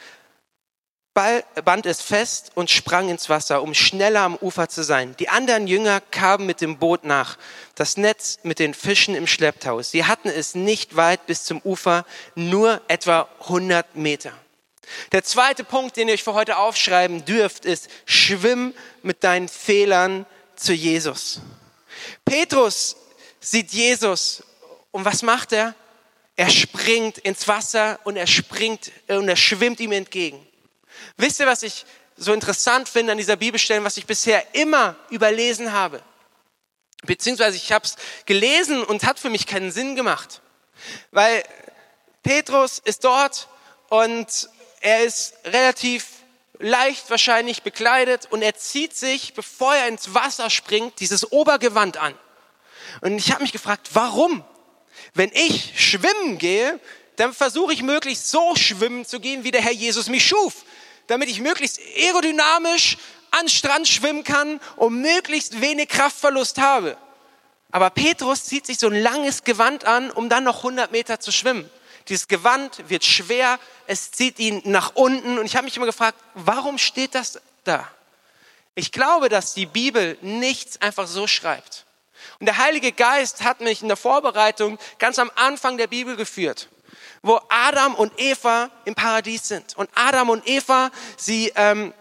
band 1.14 1.86
es 1.86 2.00
fest 2.00 2.52
und 2.54 2.70
sprang 2.70 3.08
ins 3.08 3.28
Wasser, 3.28 3.62
um 3.62 3.74
schneller 3.74 4.20
am 4.20 4.36
Ufer 4.36 4.68
zu 4.68 4.84
sein. 4.84 5.16
Die 5.18 5.28
anderen 5.28 5.66
Jünger 5.66 6.00
kamen 6.00 6.46
mit 6.46 6.60
dem 6.60 6.78
Boot 6.78 7.04
nach, 7.04 7.36
das 7.74 7.96
Netz 7.96 8.38
mit 8.42 8.58
den 8.58 8.74
Fischen 8.74 9.14
im 9.14 9.26
Schlepptau. 9.26 9.82
Sie 9.82 10.04
hatten 10.04 10.28
es 10.28 10.54
nicht 10.54 10.96
weit 10.96 11.26
bis 11.26 11.44
zum 11.44 11.60
Ufer, 11.62 12.06
nur 12.34 12.80
etwa 12.88 13.28
100 13.40 13.96
Meter. 13.96 14.32
Der 15.12 15.24
zweite 15.24 15.64
Punkt, 15.64 15.96
den 15.96 16.08
ihr 16.08 16.14
euch 16.14 16.24
für 16.24 16.34
heute 16.34 16.56
aufschreiben 16.56 17.24
dürft, 17.24 17.64
ist, 17.64 17.88
schwimm 18.06 18.74
mit 19.02 19.24
deinen 19.24 19.48
Fehlern 19.48 20.26
zu 20.56 20.72
Jesus. 20.72 21.40
Petrus 22.24 22.96
sieht 23.40 23.72
Jesus 23.72 24.42
und 24.90 25.04
was 25.04 25.22
macht 25.22 25.52
er? 25.52 25.74
Er 26.36 26.50
springt 26.50 27.18
ins 27.18 27.46
Wasser 27.48 27.98
und 28.04 28.16
er 28.16 28.26
springt 28.26 28.90
und 29.08 29.28
er 29.28 29.36
schwimmt 29.36 29.80
ihm 29.80 29.92
entgegen. 29.92 30.46
Wisst 31.20 31.38
ihr, 31.38 31.46
was 31.46 31.62
ich 31.62 31.84
so 32.16 32.32
interessant 32.32 32.88
finde 32.88 33.12
an 33.12 33.18
dieser 33.18 33.36
Bibelstelle, 33.36 33.84
was 33.84 33.98
ich 33.98 34.06
bisher 34.06 34.42
immer 34.54 34.96
überlesen 35.10 35.70
habe? 35.70 36.02
Beziehungsweise 37.02 37.58
ich 37.58 37.72
habe 37.72 37.84
es 37.84 37.96
gelesen 38.24 38.82
und 38.82 39.04
hat 39.04 39.18
für 39.18 39.28
mich 39.28 39.46
keinen 39.46 39.70
Sinn 39.70 39.96
gemacht. 39.96 40.40
Weil 41.10 41.42
Petrus 42.22 42.78
ist 42.78 43.04
dort 43.04 43.48
und 43.90 44.48
er 44.80 45.04
ist 45.04 45.34
relativ 45.44 46.06
leicht 46.58 47.10
wahrscheinlich 47.10 47.62
bekleidet 47.62 48.26
und 48.30 48.40
er 48.40 48.54
zieht 48.54 48.96
sich, 48.96 49.34
bevor 49.34 49.74
er 49.74 49.88
ins 49.88 50.14
Wasser 50.14 50.48
springt, 50.48 51.00
dieses 51.00 51.30
Obergewand 51.32 51.98
an. 51.98 52.14
Und 53.02 53.18
ich 53.18 53.30
habe 53.30 53.42
mich 53.42 53.52
gefragt, 53.52 53.90
warum? 53.92 54.42
Wenn 55.12 55.30
ich 55.34 55.74
schwimmen 55.76 56.38
gehe, 56.38 56.80
dann 57.16 57.34
versuche 57.34 57.74
ich 57.74 57.82
möglichst 57.82 58.30
so 58.30 58.56
schwimmen 58.56 59.04
zu 59.04 59.20
gehen, 59.20 59.44
wie 59.44 59.50
der 59.50 59.60
Herr 59.60 59.72
Jesus 59.72 60.08
mich 60.08 60.26
schuf 60.26 60.64
damit 61.10 61.28
ich 61.28 61.40
möglichst 61.40 61.80
aerodynamisch 61.96 62.96
an 63.32 63.48
Strand 63.48 63.88
schwimmen 63.88 64.24
kann 64.24 64.60
und 64.76 65.00
möglichst 65.00 65.60
wenig 65.60 65.88
Kraftverlust 65.88 66.58
habe. 66.58 66.96
Aber 67.72 67.90
Petrus 67.90 68.44
zieht 68.44 68.66
sich 68.66 68.78
so 68.78 68.88
ein 68.88 69.00
langes 69.00 69.44
Gewand 69.44 69.84
an, 69.84 70.10
um 70.10 70.28
dann 70.28 70.44
noch 70.44 70.58
100 70.58 70.90
Meter 70.92 71.20
zu 71.20 71.32
schwimmen. 71.32 71.68
Dieses 72.08 72.28
Gewand 72.28 72.88
wird 72.88 73.04
schwer, 73.04 73.58
es 73.86 74.10
zieht 74.10 74.38
ihn 74.38 74.62
nach 74.64 74.94
unten 74.94 75.38
und 75.38 75.46
ich 75.46 75.56
habe 75.56 75.64
mich 75.64 75.76
immer 75.76 75.86
gefragt, 75.86 76.18
warum 76.34 76.78
steht 76.78 77.14
das 77.14 77.40
da? 77.64 77.88
Ich 78.74 78.92
glaube, 78.92 79.28
dass 79.28 79.54
die 79.54 79.66
Bibel 79.66 80.16
nichts 80.22 80.80
einfach 80.80 81.06
so 81.06 81.26
schreibt. 81.26 81.86
Und 82.38 82.46
der 82.46 82.58
Heilige 82.58 82.92
Geist 82.92 83.42
hat 83.42 83.60
mich 83.60 83.82
in 83.82 83.88
der 83.88 83.96
Vorbereitung 83.96 84.78
ganz 84.98 85.18
am 85.18 85.30
Anfang 85.34 85.76
der 85.76 85.86
Bibel 85.86 86.16
geführt 86.16 86.68
wo 87.22 87.40
Adam 87.48 87.94
und 87.94 88.12
Eva 88.18 88.70
im 88.84 88.94
Paradies 88.94 89.48
sind. 89.48 89.76
Und 89.76 89.90
Adam 89.94 90.30
und 90.30 90.46
Eva, 90.48 90.90
sie 91.16 91.52
ähm, 91.54 91.92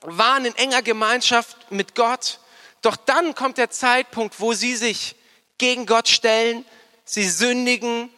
waren 0.00 0.44
in 0.44 0.54
enger 0.56 0.82
Gemeinschaft 0.82 1.70
mit 1.70 1.94
Gott. 1.94 2.40
Doch 2.82 2.96
dann 2.96 3.34
kommt 3.34 3.58
der 3.58 3.70
Zeitpunkt, 3.70 4.40
wo 4.40 4.52
sie 4.52 4.76
sich 4.76 5.16
gegen 5.58 5.86
Gott 5.86 6.08
stellen, 6.08 6.64
sie 7.04 7.28
sündigen, 7.28 8.10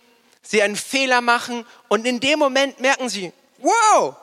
sie 0.42 0.62
einen 0.62 0.76
Fehler 0.76 1.20
machen 1.20 1.66
und 1.88 2.06
in 2.06 2.20
dem 2.20 2.38
Moment 2.38 2.80
merken 2.80 3.08
sie, 3.08 3.32
wow, 3.58 4.16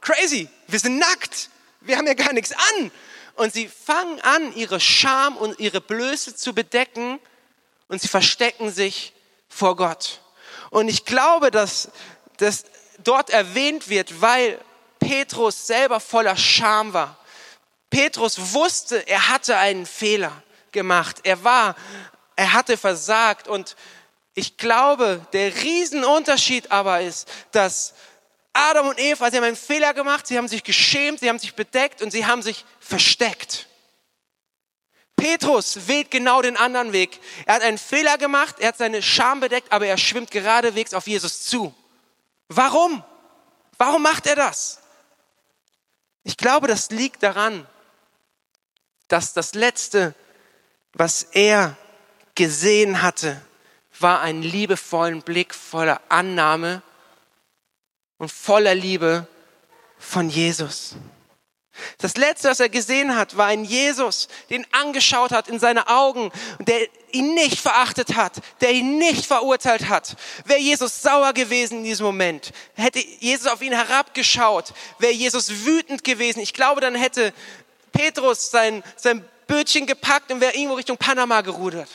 crazy, 0.00 0.48
wir 0.66 0.78
sind 0.78 0.98
nackt, 0.98 1.50
wir 1.80 1.96
haben 1.96 2.06
ja 2.06 2.14
gar 2.14 2.32
nichts 2.32 2.52
an. 2.52 2.90
Und 3.36 3.52
sie 3.52 3.68
fangen 3.68 4.18
an, 4.22 4.54
ihre 4.56 4.80
Scham 4.80 5.36
und 5.36 5.58
ihre 5.58 5.80
Blöße 5.82 6.34
zu 6.34 6.54
bedecken 6.54 7.20
und 7.88 8.00
sie 8.00 8.08
verstecken 8.08 8.72
sich 8.72 9.12
vor 9.48 9.76
Gott. 9.76 10.20
Und 10.70 10.88
ich 10.88 11.04
glaube, 11.04 11.50
dass 11.50 11.90
das 12.38 12.64
dort 12.98 13.30
erwähnt 13.30 13.88
wird, 13.88 14.20
weil 14.20 14.58
Petrus 14.98 15.66
selber 15.66 16.00
voller 16.00 16.36
Scham 16.36 16.92
war. 16.92 17.18
Petrus 17.90 18.52
wusste, 18.52 19.06
er 19.06 19.28
hatte 19.28 19.56
einen 19.56 19.86
Fehler 19.86 20.42
gemacht. 20.72 21.20
Er 21.22 21.44
war, 21.44 21.76
er 22.34 22.52
hatte 22.52 22.76
versagt. 22.76 23.48
Und 23.48 23.76
ich 24.34 24.56
glaube, 24.56 25.24
der 25.32 25.54
Riesenunterschied 25.62 26.70
aber 26.70 27.00
ist, 27.00 27.28
dass 27.52 27.94
Adam 28.52 28.88
und 28.88 28.98
Eva, 28.98 29.30
sie 29.30 29.36
haben 29.36 29.44
einen 29.44 29.56
Fehler 29.56 29.94
gemacht, 29.94 30.26
sie 30.26 30.38
haben 30.38 30.48
sich 30.48 30.64
geschämt, 30.64 31.20
sie 31.20 31.28
haben 31.28 31.38
sich 31.38 31.54
bedeckt 31.54 32.02
und 32.02 32.10
sie 32.10 32.26
haben 32.26 32.42
sich 32.42 32.64
versteckt. 32.80 33.65
Petrus 35.16 35.88
wählt 35.88 36.10
genau 36.10 36.42
den 36.42 36.56
anderen 36.56 36.92
Weg. 36.92 37.20
Er 37.46 37.56
hat 37.56 37.62
einen 37.62 37.78
Fehler 37.78 38.18
gemacht, 38.18 38.56
er 38.60 38.68
hat 38.68 38.78
seine 38.78 39.02
Scham 39.02 39.40
bedeckt, 39.40 39.72
aber 39.72 39.86
er 39.86 39.98
schwimmt 39.98 40.30
geradewegs 40.30 40.94
auf 40.94 41.06
Jesus 41.06 41.44
zu. 41.44 41.74
Warum? 42.48 43.02
Warum 43.78 44.02
macht 44.02 44.26
er 44.26 44.36
das? 44.36 44.80
Ich 46.22 46.36
glaube, 46.36 46.68
das 46.68 46.90
liegt 46.90 47.22
daran, 47.22 47.66
dass 49.08 49.32
das 49.32 49.54
letzte 49.54 50.14
was 50.98 51.24
er 51.32 51.76
gesehen 52.34 53.02
hatte, 53.02 53.40
war 54.00 54.20
ein 54.20 54.42
liebevollen 54.42 55.22
Blick 55.22 55.54
voller 55.54 56.00
Annahme 56.08 56.82
und 58.18 58.32
voller 58.32 58.74
Liebe 58.74 59.26
von 59.98 60.30
Jesus. 60.30 60.96
Das 61.98 62.16
letzte, 62.16 62.48
was 62.48 62.60
er 62.60 62.68
gesehen 62.68 63.16
hat, 63.16 63.36
war 63.36 63.46
ein 63.46 63.64
Jesus, 63.64 64.28
den 64.50 64.66
angeschaut 64.72 65.32
hat 65.32 65.48
in 65.48 65.58
seine 65.58 65.88
Augen, 65.88 66.30
der 66.60 66.88
ihn 67.12 67.34
nicht 67.34 67.58
verachtet 67.58 68.16
hat, 68.16 68.34
der 68.60 68.72
ihn 68.72 68.98
nicht 68.98 69.26
verurteilt 69.26 69.88
hat. 69.88 70.16
Wäre 70.44 70.60
Jesus 70.60 71.02
sauer 71.02 71.32
gewesen 71.32 71.78
in 71.78 71.84
diesem 71.84 72.06
Moment, 72.06 72.52
hätte 72.74 73.00
Jesus 73.20 73.46
auf 73.46 73.62
ihn 73.62 73.72
herabgeschaut, 73.72 74.72
wäre 74.98 75.12
Jesus 75.12 75.64
wütend 75.64 76.04
gewesen. 76.04 76.40
Ich 76.40 76.52
glaube, 76.52 76.80
dann 76.80 76.94
hätte 76.94 77.32
Petrus 77.92 78.50
sein, 78.50 78.82
sein 78.96 79.24
Bötchen 79.46 79.86
gepackt 79.86 80.30
und 80.30 80.40
wäre 80.40 80.54
irgendwo 80.54 80.74
Richtung 80.74 80.96
Panama 80.96 81.40
gerudert. 81.40 81.88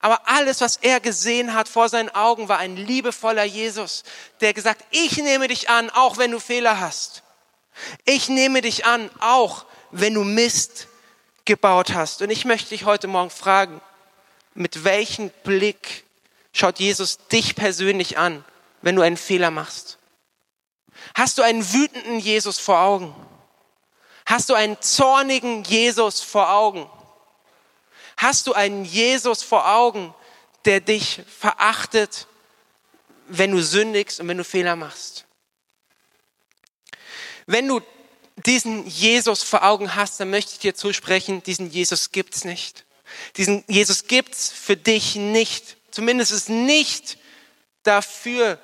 Aber 0.00 0.28
alles, 0.28 0.60
was 0.60 0.76
er 0.76 1.00
gesehen 1.00 1.54
hat 1.54 1.68
vor 1.68 1.88
seinen 1.88 2.10
Augen, 2.10 2.48
war 2.48 2.58
ein 2.58 2.76
liebevoller 2.76 3.44
Jesus, 3.44 4.04
der 4.40 4.52
gesagt, 4.52 4.84
ich 4.90 5.16
nehme 5.16 5.48
dich 5.48 5.68
an, 5.68 5.90
auch 5.90 6.18
wenn 6.18 6.30
du 6.30 6.38
Fehler 6.38 6.78
hast. 6.78 7.22
Ich 8.04 8.28
nehme 8.28 8.62
dich 8.62 8.84
an, 8.84 9.10
auch 9.20 9.66
wenn 9.90 10.14
du 10.14 10.24
Mist 10.24 10.88
gebaut 11.44 11.94
hast. 11.94 12.22
Und 12.22 12.30
ich 12.30 12.44
möchte 12.44 12.70
dich 12.70 12.84
heute 12.84 13.06
Morgen 13.06 13.30
fragen, 13.30 13.80
mit 14.54 14.84
welchem 14.84 15.30
Blick 15.44 16.04
schaut 16.52 16.78
Jesus 16.78 17.18
dich 17.28 17.54
persönlich 17.54 18.18
an, 18.18 18.44
wenn 18.82 18.96
du 18.96 19.02
einen 19.02 19.16
Fehler 19.16 19.50
machst? 19.50 19.98
Hast 21.14 21.38
du 21.38 21.42
einen 21.42 21.72
wütenden 21.72 22.18
Jesus 22.18 22.58
vor 22.58 22.80
Augen? 22.80 23.14
Hast 24.24 24.48
du 24.48 24.54
einen 24.54 24.80
zornigen 24.80 25.62
Jesus 25.64 26.20
vor 26.20 26.50
Augen? 26.50 26.90
Hast 28.16 28.46
du 28.46 28.54
einen 28.54 28.84
Jesus 28.84 29.42
vor 29.42 29.70
Augen, 29.70 30.14
der 30.64 30.80
dich 30.80 31.22
verachtet, 31.38 32.26
wenn 33.28 33.52
du 33.52 33.62
sündigst 33.62 34.20
und 34.20 34.28
wenn 34.28 34.38
du 34.38 34.44
Fehler 34.44 34.74
machst? 34.74 35.25
Wenn 37.46 37.68
du 37.68 37.80
diesen 38.44 38.86
Jesus 38.86 39.42
vor 39.42 39.64
Augen 39.64 39.94
hast, 39.94 40.20
dann 40.20 40.30
möchte 40.30 40.52
ich 40.52 40.58
dir 40.58 40.74
zusprechen, 40.74 41.42
diesen 41.42 41.70
Jesus 41.70 42.12
gibt's 42.12 42.44
nicht. 42.44 42.84
Diesen 43.36 43.64
Jesus 43.68 44.06
gibt's 44.06 44.50
für 44.50 44.76
dich 44.76 45.16
nicht. 45.16 45.76
Zumindest 45.90 46.32
ist 46.32 46.48
nicht 46.48 47.18
dafür, 47.82 48.58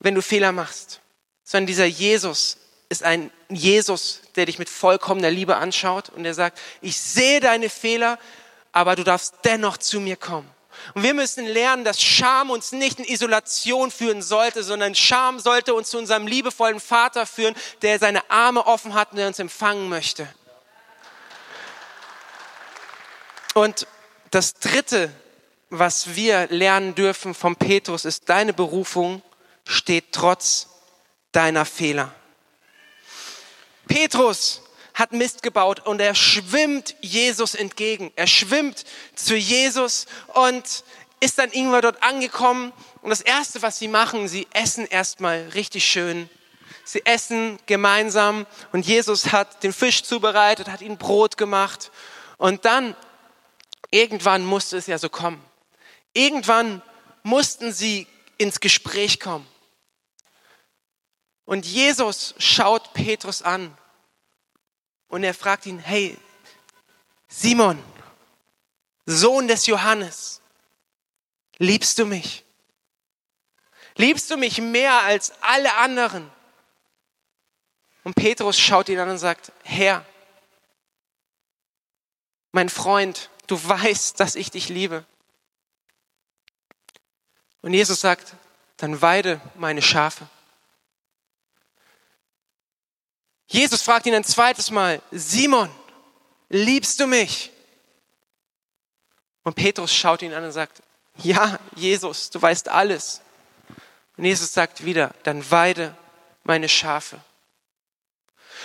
wenn 0.00 0.14
du 0.14 0.22
Fehler 0.22 0.52
machst, 0.52 1.00
sondern 1.44 1.66
dieser 1.66 1.84
Jesus 1.84 2.56
ist 2.88 3.02
ein 3.02 3.30
Jesus, 3.48 4.22
der 4.36 4.46
dich 4.46 4.58
mit 4.58 4.68
vollkommener 4.68 5.30
Liebe 5.30 5.56
anschaut 5.56 6.08
und 6.08 6.24
der 6.24 6.34
sagt, 6.34 6.58
ich 6.80 6.96
sehe 6.98 7.40
deine 7.40 7.68
Fehler, 7.68 8.18
aber 8.72 8.96
du 8.96 9.04
darfst 9.04 9.34
dennoch 9.44 9.76
zu 9.76 10.00
mir 10.00 10.16
kommen. 10.16 10.48
Und 10.94 11.02
wir 11.02 11.14
müssen 11.14 11.46
lernen, 11.46 11.84
dass 11.84 12.02
Scham 12.02 12.50
uns 12.50 12.72
nicht 12.72 12.98
in 12.98 13.04
Isolation 13.04 13.90
führen 13.90 14.22
sollte, 14.22 14.62
sondern 14.62 14.94
Scham 14.94 15.38
sollte 15.38 15.74
uns 15.74 15.90
zu 15.90 15.98
unserem 15.98 16.26
liebevollen 16.26 16.80
Vater 16.80 17.26
führen, 17.26 17.54
der 17.82 17.98
seine 17.98 18.30
Arme 18.30 18.66
offen 18.66 18.94
hat 18.94 19.12
und 19.12 19.18
der 19.18 19.28
uns 19.28 19.38
empfangen 19.38 19.88
möchte. 19.88 20.28
Und 23.54 23.86
das 24.30 24.54
Dritte, 24.54 25.10
was 25.70 26.14
wir 26.14 26.46
lernen 26.48 26.94
dürfen 26.94 27.34
vom 27.34 27.56
Petrus, 27.56 28.04
ist, 28.04 28.28
deine 28.28 28.52
Berufung 28.52 29.22
steht 29.66 30.12
trotz 30.12 30.68
deiner 31.32 31.64
Fehler. 31.64 32.14
Petrus 33.86 34.62
hat 34.98 35.12
Mist 35.12 35.44
gebaut 35.44 35.86
und 35.86 36.00
er 36.00 36.16
schwimmt 36.16 36.96
Jesus 37.00 37.54
entgegen. 37.54 38.12
Er 38.16 38.26
schwimmt 38.26 38.84
zu 39.14 39.36
Jesus 39.36 40.06
und 40.34 40.82
ist 41.20 41.38
dann 41.38 41.52
irgendwann 41.52 41.82
dort 41.82 42.02
angekommen. 42.02 42.72
Und 43.00 43.10
das 43.10 43.20
Erste, 43.20 43.62
was 43.62 43.78
sie 43.78 43.86
machen, 43.86 44.26
sie 44.26 44.48
essen 44.52 44.86
erstmal 44.86 45.50
richtig 45.54 45.86
schön. 45.86 46.28
Sie 46.84 47.06
essen 47.06 47.60
gemeinsam 47.66 48.44
und 48.72 48.86
Jesus 48.86 49.30
hat 49.30 49.62
den 49.62 49.72
Fisch 49.72 50.02
zubereitet, 50.02 50.68
hat 50.68 50.80
ihnen 50.80 50.98
Brot 50.98 51.36
gemacht. 51.36 51.92
Und 52.36 52.64
dann, 52.64 52.96
irgendwann 53.92 54.44
musste 54.44 54.78
es 54.78 54.88
ja 54.88 54.98
so 54.98 55.08
kommen. 55.08 55.40
Irgendwann 56.12 56.82
mussten 57.22 57.72
sie 57.72 58.08
ins 58.36 58.58
Gespräch 58.58 59.20
kommen. 59.20 59.46
Und 61.44 61.66
Jesus 61.66 62.34
schaut 62.38 62.94
Petrus 62.94 63.42
an 63.42 63.76
und 65.08 65.24
er 65.24 65.34
fragt 65.34 65.66
ihn, 65.66 65.78
hey, 65.78 66.16
Simon, 67.28 67.82
Sohn 69.06 69.48
des 69.48 69.66
Johannes, 69.66 70.40
liebst 71.58 71.98
du 71.98 72.06
mich? 72.06 72.44
Liebst 73.96 74.30
du 74.30 74.36
mich 74.36 74.60
mehr 74.60 75.02
als 75.02 75.32
alle 75.40 75.74
anderen? 75.74 76.30
Und 78.04 78.14
Petrus 78.14 78.58
schaut 78.58 78.88
ihn 78.88 78.98
an 78.98 79.10
und 79.10 79.18
sagt, 79.18 79.52
Herr, 79.64 80.04
mein 82.52 82.68
Freund, 82.68 83.30
du 83.46 83.62
weißt, 83.62 84.20
dass 84.20 84.34
ich 84.34 84.50
dich 84.50 84.68
liebe. 84.68 85.04
Und 87.60 87.74
Jesus 87.74 88.00
sagt, 88.00 88.34
dann 88.76 89.02
weide 89.02 89.40
meine 89.56 89.82
Schafe. 89.82 90.28
Jesus 93.48 93.80
fragt 93.80 94.06
ihn 94.06 94.14
ein 94.14 94.24
zweites 94.24 94.70
Mal, 94.70 95.00
Simon, 95.10 95.70
liebst 96.50 97.00
du 97.00 97.06
mich? 97.06 97.50
Und 99.42 99.54
Petrus 99.54 99.92
schaut 99.92 100.20
ihn 100.20 100.34
an 100.34 100.44
und 100.44 100.52
sagt, 100.52 100.82
ja, 101.22 101.58
Jesus, 101.74 102.28
du 102.28 102.40
weißt 102.40 102.68
alles. 102.68 103.22
Und 104.18 104.26
Jesus 104.26 104.52
sagt 104.52 104.84
wieder, 104.84 105.14
dann 105.22 105.50
weide 105.50 105.96
meine 106.44 106.68
Schafe. 106.68 107.18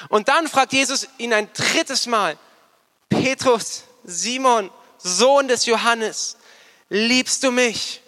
Und 0.09 0.27
dann 0.27 0.49
fragt 0.49 0.73
Jesus 0.73 1.07
ihn 1.17 1.33
ein 1.33 1.51
drittes 1.53 2.05
Mal, 2.05 2.37
Petrus, 3.07 3.85
Simon, 4.03 4.69
Sohn 4.97 5.47
des 5.47 5.65
Johannes, 5.65 6.35
liebst 6.89 7.43
du 7.43 7.51
mich? 7.51 8.01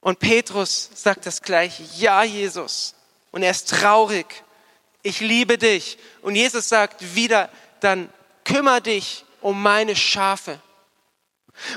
Und 0.00 0.20
Petrus 0.20 0.90
sagt 0.94 1.26
das 1.26 1.42
gleiche, 1.42 1.82
ja, 1.96 2.22
Jesus. 2.22 2.94
Und 3.32 3.42
er 3.42 3.50
ist 3.50 3.70
traurig 3.70 4.44
ich 5.04 5.20
liebe 5.20 5.58
dich. 5.58 5.98
Und 6.22 6.34
Jesus 6.34 6.68
sagt 6.68 7.14
wieder, 7.14 7.50
dann 7.78 8.10
kümmere 8.42 8.80
dich 8.80 9.24
um 9.40 9.62
meine 9.62 9.94
Schafe. 9.94 10.58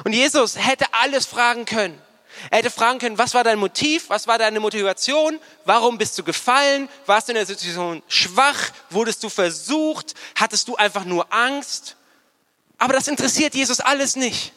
Und 0.04 0.13
Jesus 0.13 0.58
hätte 0.58 0.86
alles 0.94 1.28
fragen 1.28 1.66
können. 1.66 2.02
Er 2.50 2.60
hätte 2.60 2.72
fragen 2.72 3.00
können, 3.00 3.18
was 3.18 3.34
war 3.34 3.44
dein 3.44 3.60
Motiv? 3.60 4.10
Was 4.10 4.28
war 4.28 4.38
deine 4.38 4.60
Motivation? 4.60 5.40
Warum 5.66 5.98
bist 5.98 6.18
du 6.18 6.24
gefallen? 6.24 6.88
Warst 7.06 7.28
du 7.28 7.32
in 7.34 7.36
der 7.36 7.46
Situation 7.46 8.02
schwach? 8.08 8.70
Wurdest 8.90 9.24
du 9.24 9.30
versucht? 9.30 10.13
Hattest 10.36 10.68
du 10.68 10.76
einfach 10.76 11.04
nur 11.04 11.32
Angst? 11.34 11.98
Aber 12.78 12.94
das 12.94 13.08
interessiert 13.08 13.56
Jesus 13.56 13.80
alles 13.80 14.16
nicht. 14.16 14.54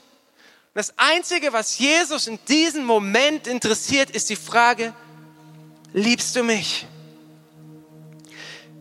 Das 0.74 0.96
Einzige, 0.96 1.52
was 1.52 1.78
Jesus 1.78 2.28
in 2.28 2.38
diesem 2.46 2.84
Moment 2.84 3.48
interessiert, 3.48 4.10
ist 4.10 4.30
die 4.30 4.36
Frage, 4.36 4.94
liebst 5.92 6.36
du 6.36 6.44
mich? 6.44 6.86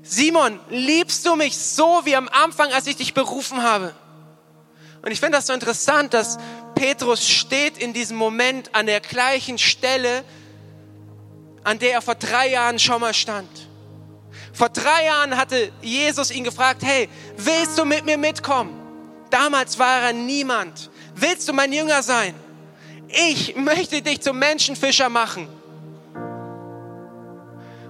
Simon, 0.10 0.60
liebst 0.72 1.24
du 1.28 1.36
mich 1.36 1.56
so 1.56 2.02
wie 2.04 2.16
am 2.16 2.28
Anfang, 2.30 2.72
als 2.72 2.88
ich 2.88 2.96
dich 2.96 3.14
berufen 3.14 3.62
habe? 3.62 3.94
Und 5.04 5.12
ich 5.12 5.20
finde 5.20 5.38
das 5.38 5.46
so 5.46 5.54
interessant, 5.54 6.16
dass 6.16 6.40
Petrus 6.74 7.30
steht 7.30 7.78
in 7.78 7.94
diesem 7.94 8.18
Moment 8.18 8.74
an 8.74 8.88
der 8.88 9.02
gleichen 9.02 9.60
Stelle, 9.60 10.24
an 11.64 11.78
der 11.78 11.92
er 11.92 12.02
vor 12.02 12.16
drei 12.16 12.50
Jahren 12.50 12.80
schon 12.80 13.00
mal 13.00 13.14
stand. 13.14 13.70
Vor 14.52 14.70
drei 14.70 15.06
Jahren 15.06 15.38
hatte 15.38 15.72
Jesus 15.84 16.32
ihn 16.32 16.44
gefragt, 16.44 16.82
hey, 16.84 17.08
willst 17.38 17.78
du 17.78 17.86
mit 17.86 18.04
mir 18.04 18.18
mitkommen? 18.18 18.74
Damals 19.30 19.78
war 19.78 20.02
er 20.02 20.14
niemand. 20.14 20.90
Willst 21.14 21.48
du 21.48 21.54
mein 21.54 21.72
Jünger 21.72 22.02
sein? 22.02 22.34
Ich 23.10 23.56
möchte 23.56 24.02
dich 24.02 24.22
zum 24.22 24.40
Menschenfischer 24.40 25.10
machen. 25.10 25.48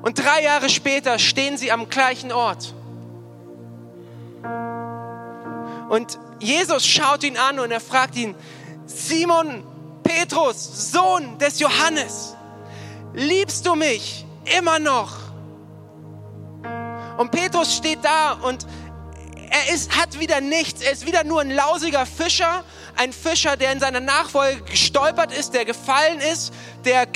Und 0.01 0.17
drei 0.17 0.43
Jahre 0.43 0.69
später 0.69 1.19
stehen 1.19 1.57
sie 1.57 1.71
am 1.71 1.89
gleichen 1.89 2.31
Ort. 2.31 2.73
Und 5.89 6.19
Jesus 6.39 6.85
schaut 6.85 7.23
ihn 7.23 7.37
an 7.37 7.59
und 7.59 7.71
er 7.71 7.81
fragt 7.81 8.15
ihn, 8.15 8.35
Simon 8.85 9.63
Petrus, 10.03 10.91
Sohn 10.91 11.37
des 11.37 11.59
Johannes, 11.59 12.35
liebst 13.13 13.65
du 13.65 13.75
mich 13.75 14.25
immer 14.57 14.79
noch? 14.79 15.17
Und 17.17 17.31
Petrus 17.31 17.75
steht 17.75 17.99
da 18.03 18.33
und 18.33 18.65
er 19.49 19.73
ist, 19.73 19.97
hat 19.97 20.19
wieder 20.19 20.41
nichts. 20.41 20.81
Er 20.81 20.91
ist 20.91 21.05
wieder 21.05 21.23
nur 21.23 21.41
ein 21.41 21.51
lausiger 21.51 22.05
Fischer. 22.05 22.63
Ein 22.95 23.11
Fischer, 23.11 23.57
der 23.57 23.71
in 23.71 23.79
seiner 23.79 23.99
Nachfolge 23.99 24.61
gestolpert 24.61 25.31
ist, 25.31 25.53
der 25.53 25.65
gefallen 25.65 26.19
ist, 26.19 26.53
der 26.85 27.07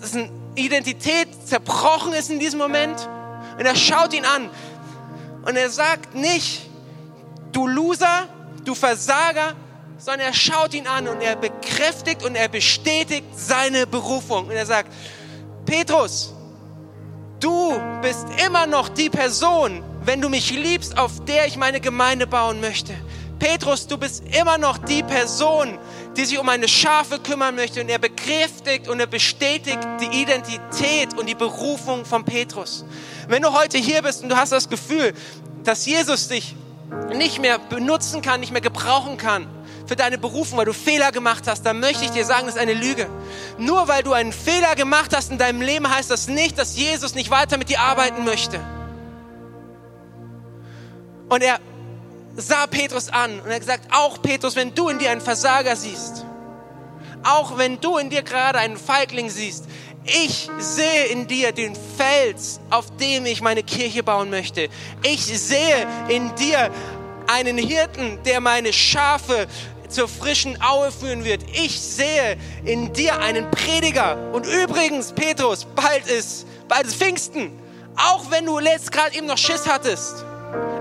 ist 0.00 0.14
ein 0.14 0.39
Identität 0.54 1.28
zerbrochen 1.46 2.12
ist 2.12 2.30
in 2.30 2.38
diesem 2.38 2.58
Moment. 2.58 3.08
Und 3.58 3.66
er 3.66 3.76
schaut 3.76 4.12
ihn 4.14 4.24
an 4.24 4.50
und 5.44 5.56
er 5.56 5.70
sagt 5.70 6.14
nicht, 6.14 6.68
du 7.52 7.66
Loser, 7.66 8.28
du 8.64 8.74
Versager, 8.74 9.54
sondern 9.98 10.28
er 10.28 10.34
schaut 10.34 10.74
ihn 10.74 10.86
an 10.86 11.08
und 11.08 11.20
er 11.20 11.36
bekräftigt 11.36 12.24
und 12.24 12.34
er 12.34 12.48
bestätigt 12.48 13.26
seine 13.36 13.86
Berufung. 13.86 14.46
Und 14.46 14.52
er 14.52 14.66
sagt, 14.66 14.90
Petrus, 15.66 16.34
du 17.38 17.78
bist 18.02 18.26
immer 18.46 18.66
noch 18.66 18.88
die 18.88 19.10
Person, 19.10 19.82
wenn 20.02 20.20
du 20.20 20.28
mich 20.28 20.50
liebst, 20.50 20.96
auf 20.98 21.24
der 21.24 21.46
ich 21.46 21.56
meine 21.56 21.80
Gemeinde 21.80 22.26
bauen 22.26 22.60
möchte. 22.60 22.94
Petrus, 23.38 23.86
du 23.86 23.96
bist 23.96 24.22
immer 24.38 24.58
noch 24.58 24.78
die 24.78 25.02
Person, 25.02 25.78
die 26.16 26.24
sich 26.24 26.38
um 26.38 26.46
meine 26.46 26.68
Schafe 26.68 27.18
kümmern 27.18 27.54
möchte. 27.54 27.80
Und 27.80 27.88
er 27.88 27.98
bekräftigt 27.98 28.88
und 28.88 29.00
er 29.00 29.06
bestätigt 29.06 29.78
die 30.00 30.22
Identität 30.22 31.16
und 31.16 31.28
die 31.28 31.34
Berufung 31.34 32.04
von 32.04 32.24
Petrus. 32.24 32.84
Wenn 33.28 33.42
du 33.42 33.52
heute 33.52 33.78
hier 33.78 34.02
bist 34.02 34.22
und 34.22 34.28
du 34.28 34.36
hast 34.36 34.52
das 34.52 34.68
Gefühl, 34.68 35.14
dass 35.64 35.86
Jesus 35.86 36.28
dich 36.28 36.56
nicht 37.14 37.40
mehr 37.40 37.58
benutzen 37.58 38.22
kann, 38.22 38.40
nicht 38.40 38.52
mehr 38.52 38.60
gebrauchen 38.60 39.16
kann 39.16 39.46
für 39.86 39.96
deine 39.96 40.18
Berufung, 40.18 40.58
weil 40.58 40.66
du 40.66 40.72
Fehler 40.72 41.12
gemacht 41.12 41.44
hast, 41.46 41.62
dann 41.62 41.80
möchte 41.80 42.04
ich 42.04 42.10
dir 42.10 42.24
sagen, 42.24 42.46
das 42.46 42.54
ist 42.54 42.60
eine 42.60 42.74
Lüge. 42.74 43.08
Nur 43.58 43.88
weil 43.88 44.02
du 44.02 44.12
einen 44.12 44.32
Fehler 44.32 44.74
gemacht 44.74 45.14
hast 45.16 45.30
in 45.30 45.38
deinem 45.38 45.62
Leben, 45.62 45.88
heißt 45.88 46.10
das 46.10 46.28
nicht, 46.28 46.58
dass 46.58 46.76
Jesus 46.76 47.14
nicht 47.14 47.30
weiter 47.30 47.58
mit 47.58 47.68
dir 47.68 47.80
arbeiten 47.80 48.24
möchte. 48.24 48.60
Und 51.28 51.42
er 51.42 51.60
sah 52.40 52.66
Petrus 52.66 53.08
an 53.08 53.40
und 53.40 53.50
er 53.50 53.60
gesagt, 53.60 53.92
auch 53.92 54.20
Petrus, 54.22 54.56
wenn 54.56 54.74
du 54.74 54.88
in 54.88 54.98
dir 54.98 55.10
einen 55.10 55.20
Versager 55.20 55.76
siehst, 55.76 56.24
auch 57.22 57.58
wenn 57.58 57.80
du 57.80 57.98
in 57.98 58.10
dir 58.10 58.22
gerade 58.22 58.58
einen 58.58 58.76
Feigling 58.76 59.28
siehst, 59.30 59.64
ich 60.04 60.48
sehe 60.58 61.06
in 61.06 61.26
dir 61.26 61.52
den 61.52 61.76
Fels, 61.96 62.58
auf 62.70 62.96
dem 62.96 63.26
ich 63.26 63.42
meine 63.42 63.62
Kirche 63.62 64.02
bauen 64.02 64.30
möchte. 64.30 64.68
Ich 65.02 65.24
sehe 65.24 65.86
in 66.08 66.34
dir 66.36 66.70
einen 67.26 67.58
Hirten, 67.58 68.18
der 68.24 68.40
meine 68.40 68.72
Schafe 68.72 69.46
zur 69.88 70.08
frischen 70.08 70.60
Aue 70.62 70.90
führen 70.90 71.24
wird. 71.24 71.42
Ich 71.52 71.78
sehe 71.78 72.38
in 72.64 72.92
dir 72.92 73.20
einen 73.20 73.50
Prediger. 73.50 74.16
Und 74.32 74.46
übrigens, 74.46 75.12
Petrus, 75.12 75.66
bald 75.76 76.06
ist, 76.06 76.46
bald 76.68 76.86
ist 76.86 76.96
Pfingsten. 76.96 77.52
Auch 77.96 78.30
wenn 78.30 78.46
du 78.46 78.58
letzt 78.58 78.90
gerade 78.92 79.14
eben 79.16 79.26
noch 79.26 79.38
Schiss 79.38 79.66
hattest. 79.68 80.24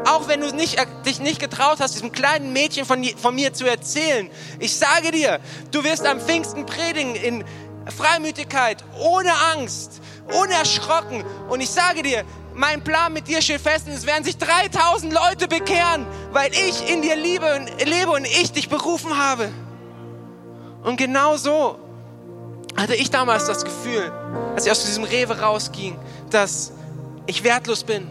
Auch 0.09 0.27
wenn 0.27 0.41
du 0.41 0.51
nicht, 0.55 0.77
dich 1.05 1.19
nicht 1.19 1.39
getraut 1.39 1.79
hast, 1.79 1.93
diesem 1.93 2.11
kleinen 2.11 2.51
Mädchen 2.51 2.85
von, 2.85 3.03
von 3.03 3.35
mir 3.35 3.53
zu 3.53 3.65
erzählen. 3.65 4.29
Ich 4.57 4.75
sage 4.75 5.11
dir, 5.11 5.39
du 5.71 5.83
wirst 5.83 6.05
am 6.05 6.19
Pfingsten 6.19 6.65
predigen 6.65 7.15
in 7.15 7.43
Freimütigkeit, 7.95 8.83
ohne 8.99 9.31
Angst, 9.53 10.01
unerschrocken. 10.41 11.23
Und 11.49 11.61
ich 11.61 11.69
sage 11.69 12.01
dir, 12.01 12.23
mein 12.55 12.83
Plan 12.83 13.13
mit 13.13 13.27
dir 13.27 13.41
steht 13.41 13.61
fest 13.61 13.87
und 13.87 13.93
es 13.93 14.05
werden 14.07 14.23
sich 14.23 14.37
3000 14.37 15.13
Leute 15.13 15.47
bekehren, 15.47 16.07
weil 16.31 16.51
ich 16.53 16.89
in 16.91 17.01
dir 17.03 17.15
liebe 17.15 17.55
und, 17.55 17.87
lebe 17.87 18.11
und 18.11 18.25
ich 18.25 18.51
dich 18.51 18.67
berufen 18.67 19.15
habe. 19.17 19.49
Und 20.83 20.97
genau 20.97 21.37
so 21.37 21.77
hatte 22.75 22.95
ich 22.95 23.11
damals 23.11 23.45
das 23.45 23.63
Gefühl, 23.63 24.11
als 24.55 24.65
ich 24.65 24.71
aus 24.71 24.85
diesem 24.85 25.03
Rewe 25.03 25.39
rausging, 25.39 25.97
dass 26.31 26.71
ich 27.27 27.43
wertlos 27.43 27.83
bin, 27.83 28.07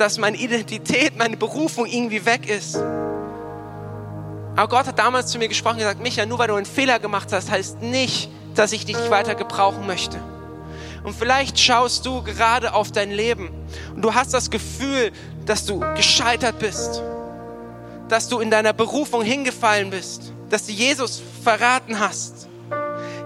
dass 0.00 0.16
meine 0.16 0.38
Identität, 0.38 1.16
meine 1.18 1.36
Berufung 1.36 1.84
irgendwie 1.84 2.24
weg 2.24 2.48
ist. 2.48 2.76
Aber 4.56 4.68
Gott 4.68 4.86
hat 4.86 4.98
damals 4.98 5.30
zu 5.30 5.38
mir 5.38 5.48
gesprochen 5.48 5.74
und 5.74 5.80
gesagt, 5.80 6.00
Micha, 6.00 6.24
nur 6.26 6.38
weil 6.38 6.48
du 6.48 6.54
einen 6.54 6.66
Fehler 6.66 6.98
gemacht 6.98 7.28
hast, 7.32 7.50
heißt 7.50 7.82
nicht, 7.82 8.30
dass 8.54 8.72
ich 8.72 8.86
dich 8.86 8.96
nicht 8.96 9.10
weiter 9.10 9.34
gebrauchen 9.34 9.86
möchte. 9.86 10.18
Und 11.04 11.14
vielleicht 11.14 11.58
schaust 11.58 12.04
du 12.06 12.22
gerade 12.22 12.74
auf 12.74 12.92
dein 12.92 13.10
Leben 13.10 13.50
und 13.94 14.02
du 14.02 14.14
hast 14.14 14.34
das 14.34 14.50
Gefühl, 14.50 15.12
dass 15.46 15.66
du 15.66 15.80
gescheitert 15.96 16.58
bist, 16.58 17.02
dass 18.08 18.28
du 18.28 18.40
in 18.40 18.50
deiner 18.50 18.72
Berufung 18.72 19.22
hingefallen 19.22 19.90
bist, 19.90 20.32
dass 20.48 20.66
du 20.66 20.72
Jesus 20.72 21.22
verraten 21.42 22.00
hast. 22.00 22.48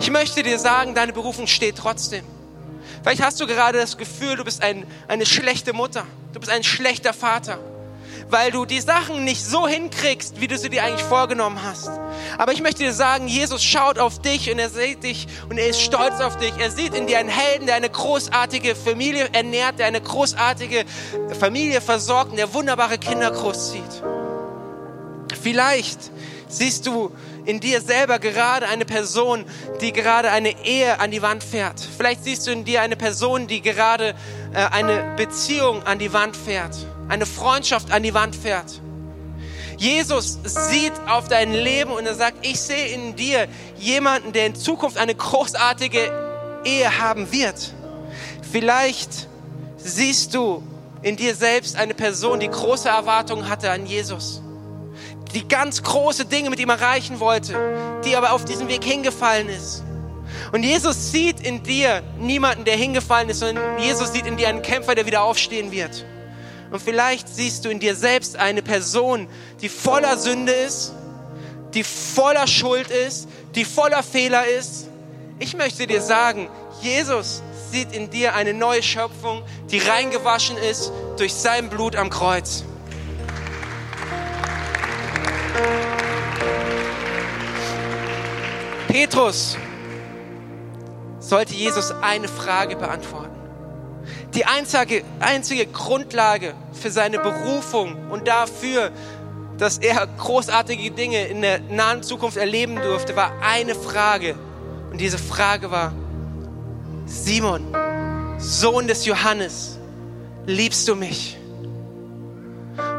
Ich 0.00 0.10
möchte 0.10 0.42
dir 0.42 0.58
sagen, 0.58 0.94
deine 0.94 1.12
Berufung 1.12 1.46
steht 1.46 1.76
trotzdem. 1.76 2.24
Vielleicht 3.02 3.22
hast 3.22 3.40
du 3.40 3.46
gerade 3.46 3.78
das 3.78 3.96
Gefühl, 3.96 4.36
du 4.36 4.44
bist 4.44 4.62
ein, 4.62 4.86
eine 5.08 5.26
schlechte 5.26 5.72
Mutter, 5.72 6.06
du 6.34 6.40
bist 6.40 6.52
ein 6.52 6.64
schlechter 6.64 7.12
Vater, 7.12 7.58
weil 8.28 8.50
du 8.50 8.66
die 8.66 8.80
Sachen 8.80 9.24
nicht 9.24 9.44
so 9.44 9.68
hinkriegst, 9.68 10.40
wie 10.40 10.48
du 10.48 10.58
sie 10.58 10.68
dir 10.68 10.82
eigentlich 10.82 11.04
vorgenommen 11.04 11.62
hast. 11.62 11.90
Aber 12.38 12.52
ich 12.52 12.60
möchte 12.60 12.82
dir 12.82 12.92
sagen, 12.92 13.28
Jesus 13.28 13.62
schaut 13.62 13.98
auf 13.98 14.20
dich 14.20 14.50
und 14.50 14.58
er 14.58 14.68
sieht 14.68 15.04
dich 15.04 15.28
und 15.48 15.58
er 15.58 15.68
ist 15.68 15.80
stolz 15.80 16.20
auf 16.20 16.36
dich. 16.36 16.52
Er 16.58 16.70
sieht 16.70 16.94
in 16.94 17.06
dir 17.06 17.18
einen 17.18 17.28
Helden, 17.28 17.66
der 17.66 17.76
eine 17.76 17.88
großartige 17.88 18.74
Familie 18.74 19.28
ernährt, 19.32 19.78
der 19.78 19.86
eine 19.86 20.00
großartige 20.00 20.84
Familie 21.38 21.80
versorgt 21.80 22.32
und 22.32 22.36
der 22.36 22.52
wunderbare 22.52 22.98
Kinder 22.98 23.30
großzieht. 23.30 24.02
Vielleicht 25.40 26.10
siehst 26.48 26.86
du 26.86 27.12
in 27.46 27.60
dir 27.60 27.80
selber 27.80 28.18
gerade 28.18 28.66
eine 28.66 28.84
Person, 28.84 29.44
die 29.80 29.92
gerade 29.92 30.30
eine 30.30 30.64
Ehe 30.64 30.98
an 31.00 31.10
die 31.10 31.22
Wand 31.22 31.44
fährt. 31.44 31.80
Vielleicht 31.80 32.24
siehst 32.24 32.46
du 32.46 32.50
in 32.50 32.64
dir 32.64 32.80
eine 32.80 32.96
Person, 32.96 33.46
die 33.46 33.60
gerade 33.60 34.14
äh, 34.52 34.64
eine 34.70 35.14
Beziehung 35.16 35.82
an 35.84 35.98
die 35.98 36.12
Wand 36.12 36.36
fährt, 36.36 36.74
eine 37.08 37.26
Freundschaft 37.26 37.92
an 37.92 38.02
die 38.02 38.14
Wand 38.14 38.34
fährt. 38.34 38.80
Jesus 39.76 40.38
sieht 40.44 40.92
auf 41.06 41.28
dein 41.28 41.52
Leben 41.52 41.90
und 41.90 42.06
er 42.06 42.14
sagt, 42.14 42.46
ich 42.46 42.60
sehe 42.60 42.88
in 42.88 43.16
dir 43.16 43.48
jemanden, 43.76 44.32
der 44.32 44.46
in 44.46 44.54
Zukunft 44.54 44.96
eine 44.96 45.14
großartige 45.14 46.60
Ehe 46.64 46.98
haben 46.98 47.30
wird. 47.32 47.74
Vielleicht 48.50 49.28
siehst 49.76 50.34
du 50.34 50.62
in 51.02 51.16
dir 51.16 51.34
selbst 51.34 51.76
eine 51.76 51.92
Person, 51.92 52.40
die 52.40 52.48
große 52.48 52.88
Erwartungen 52.88 53.48
hatte 53.48 53.70
an 53.70 53.84
Jesus 53.84 54.40
die 55.34 55.48
ganz 55.48 55.82
große 55.82 56.26
Dinge 56.26 56.50
mit 56.50 56.60
ihm 56.60 56.70
erreichen 56.70 57.20
wollte, 57.20 58.00
die 58.04 58.16
aber 58.16 58.32
auf 58.32 58.44
diesem 58.44 58.68
Weg 58.68 58.84
hingefallen 58.84 59.48
ist. 59.48 59.82
Und 60.52 60.62
Jesus 60.62 61.12
sieht 61.12 61.40
in 61.40 61.62
dir 61.62 62.02
niemanden, 62.18 62.64
der 62.64 62.76
hingefallen 62.76 63.28
ist, 63.28 63.40
sondern 63.40 63.78
Jesus 63.78 64.12
sieht 64.12 64.26
in 64.26 64.36
dir 64.36 64.48
einen 64.48 64.62
Kämpfer, 64.62 64.94
der 64.94 65.06
wieder 65.06 65.22
aufstehen 65.22 65.72
wird. 65.72 66.04
Und 66.70 66.80
vielleicht 66.80 67.28
siehst 67.28 67.64
du 67.64 67.68
in 67.68 67.80
dir 67.80 67.94
selbst 67.94 68.36
eine 68.36 68.62
Person, 68.62 69.28
die 69.60 69.68
voller 69.68 70.16
Sünde 70.16 70.52
ist, 70.52 70.92
die 71.74 71.84
voller 71.84 72.46
Schuld 72.46 72.88
ist, 72.90 73.28
die 73.54 73.64
voller 73.64 74.02
Fehler 74.02 74.46
ist. 74.46 74.88
Ich 75.38 75.56
möchte 75.56 75.86
dir 75.86 76.00
sagen, 76.00 76.48
Jesus 76.80 77.42
sieht 77.70 77.92
in 77.92 78.10
dir 78.10 78.34
eine 78.34 78.54
neue 78.54 78.82
Schöpfung, 78.82 79.42
die 79.70 79.78
reingewaschen 79.78 80.56
ist 80.56 80.92
durch 81.16 81.34
sein 81.34 81.68
Blut 81.68 81.96
am 81.96 82.10
Kreuz. 82.10 82.64
Petrus 88.88 89.56
sollte 91.20 91.54
Jesus 91.54 91.92
eine 92.02 92.28
Frage 92.28 92.76
beantworten. 92.76 93.34
Die 94.34 94.44
einzige, 94.44 95.04
einzige 95.20 95.66
Grundlage 95.66 96.54
für 96.72 96.90
seine 96.90 97.18
Berufung 97.18 98.10
und 98.10 98.28
dafür, 98.28 98.90
dass 99.58 99.78
er 99.78 100.06
großartige 100.06 100.90
Dinge 100.90 101.26
in 101.26 101.42
der 101.42 101.60
nahen 101.60 102.02
Zukunft 102.02 102.36
erleben 102.36 102.76
durfte, 102.76 103.16
war 103.16 103.32
eine 103.42 103.74
Frage. 103.74 104.34
Und 104.90 105.00
diese 105.00 105.18
Frage 105.18 105.70
war, 105.70 105.92
Simon, 107.06 107.62
Sohn 108.38 108.86
des 108.88 109.06
Johannes, 109.06 109.78
liebst 110.46 110.88
du 110.88 110.96
mich? 110.96 111.38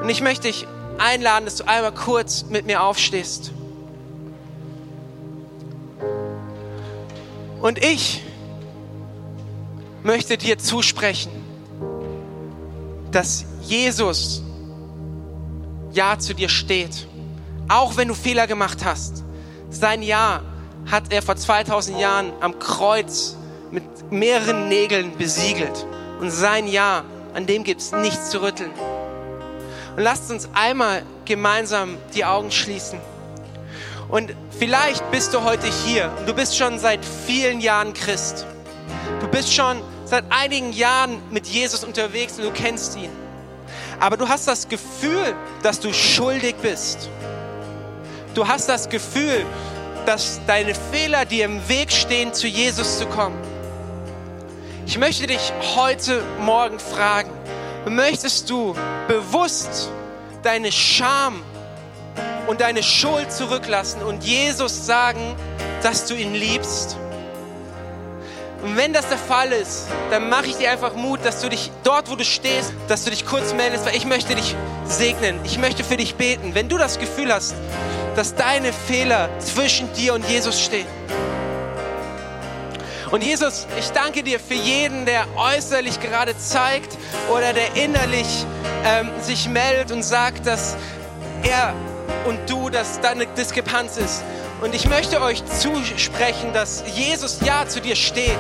Und 0.02 0.10
ich 0.10 0.22
möchte 0.22 0.48
dich 0.48 0.68
einladen, 0.98 1.46
dass 1.46 1.58
du 1.58 1.68
einmal 1.68 1.94
kurz 1.94 2.46
mit 2.50 2.66
mir 2.66 2.84
aufstehst. 2.84 3.52
Und 7.62 7.84
ich 7.84 8.22
möchte 10.04 10.38
dir 10.38 10.58
zusprechen, 10.58 11.32
dass 13.12 13.46
Jesus 13.64 14.44
Ja 15.92 16.20
zu 16.20 16.36
dir 16.36 16.50
steht. 16.50 17.08
Auch 17.68 17.98
wenn 17.98 18.10
du 18.10 18.14
Fehler 18.14 18.46
gemacht 18.46 18.86
hast. 18.86 19.24
Sein 19.70 20.04
Ja 20.04 20.42
hat 20.92 21.12
er 21.12 21.22
vor 21.22 21.36
2000 21.36 22.00
Jahren 22.00 22.32
am 22.42 22.60
Kreuz 22.60 23.36
mit 23.72 23.84
mehreren 24.12 24.68
Nägeln 24.68 25.18
besiegelt. 25.18 25.88
Und 26.20 26.30
sein 26.30 26.68
Ja, 26.68 27.04
an 27.34 27.48
dem 27.48 27.64
gibt 27.64 27.82
es 27.82 27.92
nichts 27.92 28.30
zu 28.30 28.42
rütteln. 28.42 28.72
Und 29.96 30.04
lasst 30.04 30.30
uns 30.30 30.50
einmal 30.54 31.04
gemeinsam 31.26 31.98
die 32.14 32.26
Augen 32.26 32.52
schließen. 32.52 33.00
Und 34.10 34.36
vielleicht 34.60 35.10
bist 35.12 35.34
du 35.34 35.44
heute 35.44 35.68
hier 35.68 36.12
und 36.20 36.28
du 36.28 36.34
bist 36.34 36.58
schon 36.58 36.80
seit 36.80 37.00
vielen 37.04 37.62
Jahren 37.62 37.94
Christ. 37.94 38.46
Du 39.20 39.28
bist 39.28 39.54
schon 39.54 39.82
seit 40.06 40.26
einigen 40.30 40.74
Jahren 40.74 41.22
mit 41.32 41.48
Jesus 41.48 41.84
unterwegs 41.84 42.38
und 42.38 42.44
du 42.44 42.52
kennst 42.52 42.96
ihn. 42.98 43.10
Aber 44.00 44.18
du 44.18 44.28
hast 44.28 44.48
das 44.48 44.68
Gefühl, 44.68 45.34
dass 45.64 45.80
du 45.80 45.94
schuldig 45.94 46.56
bist. 46.62 47.10
Du 48.36 48.48
hast 48.48 48.68
das 48.68 48.90
Gefühl, 48.90 49.46
dass 50.06 50.42
deine 50.46 50.76
Fehler 50.92 51.26
dir 51.26 51.46
im 51.46 51.68
Weg 51.68 51.92
stehen, 51.92 52.34
zu 52.34 52.48
Jesus 52.48 53.00
zu 53.00 53.08
kommen. 53.08 53.38
Ich 54.86 55.00
möchte 55.00 55.26
dich 55.26 55.52
heute 55.76 56.22
Morgen 56.42 56.80
fragen, 56.80 57.32
möchtest 57.90 58.50
du 58.50 58.76
bewusst 59.08 59.90
deine 60.44 60.72
Scham 60.72 61.44
und 62.48 62.62
deine 62.62 62.84
Schuld 62.84 63.32
zurücklassen 63.32 64.02
und 64.02 64.24
Jesus 64.24 64.86
sagen, 64.86 65.36
dass 65.84 66.06
du 66.06 66.16
ihn 66.16 66.34
liebst. 66.34 66.98
Und 68.64 68.78
wenn 68.78 68.94
das 68.94 69.08
der 69.10 69.18
Fall 69.18 69.52
ist, 69.52 69.88
dann 70.10 70.30
mache 70.30 70.48
ich 70.48 70.56
dir 70.56 70.72
einfach 70.72 70.96
Mut, 70.96 71.20
dass 71.24 71.42
du 71.42 71.50
dich 71.50 71.72
dort, 71.84 72.10
wo 72.10 72.16
du 72.16 72.26
stehst, 72.26 72.74
dass 72.88 73.04
du 73.04 73.12
dich 73.12 73.26
kurz 73.26 73.54
meldest, 73.54 73.86
weil 73.86 73.96
ich 73.96 74.06
möchte 74.06 74.34
dich 74.34 74.56
segnen. 74.86 75.40
Ich 75.44 75.60
möchte 75.60 75.84
für 75.84 75.98
dich 75.98 76.16
beten. 76.16 76.56
Wenn 76.56 76.68
du 76.68 76.78
das 76.78 76.98
Gefühl 76.98 77.32
hast, 77.32 77.54
dass 78.16 78.34
deine 78.34 78.74
Fehler 78.74 79.30
zwischen 79.40 79.92
dir 79.94 80.16
und 80.16 80.28
Jesus 80.28 80.60
stehen. 80.60 80.88
Und 83.16 83.24
Jesus, 83.24 83.66
ich 83.80 83.92
danke 83.92 84.24
dir 84.24 84.42
für 84.42 84.56
jeden, 84.56 85.06
der 85.06 85.26
äußerlich 85.38 86.02
gerade 86.02 86.38
zeigt 86.38 86.98
oder 87.34 87.54
der 87.54 87.74
innerlich 87.82 88.28
ähm, 88.84 89.10
sich 89.22 89.48
meldet 89.48 89.94
und 89.94 90.04
sagt, 90.04 90.46
dass 90.46 90.76
er 91.44 91.74
und 92.28 92.38
du, 92.50 92.70
dass 92.70 93.00
da 93.00 93.12
eine 93.12 93.26
Diskrepanz 93.26 93.96
ist. 93.96 94.22
Und 94.60 94.76
ich 94.76 94.90
möchte 94.90 95.22
euch 95.22 95.46
zusprechen, 95.46 96.52
dass 96.52 96.84
Jesus 96.94 97.40
ja 97.40 97.66
zu 97.66 97.80
dir 97.80 97.96
steht. 97.96 98.38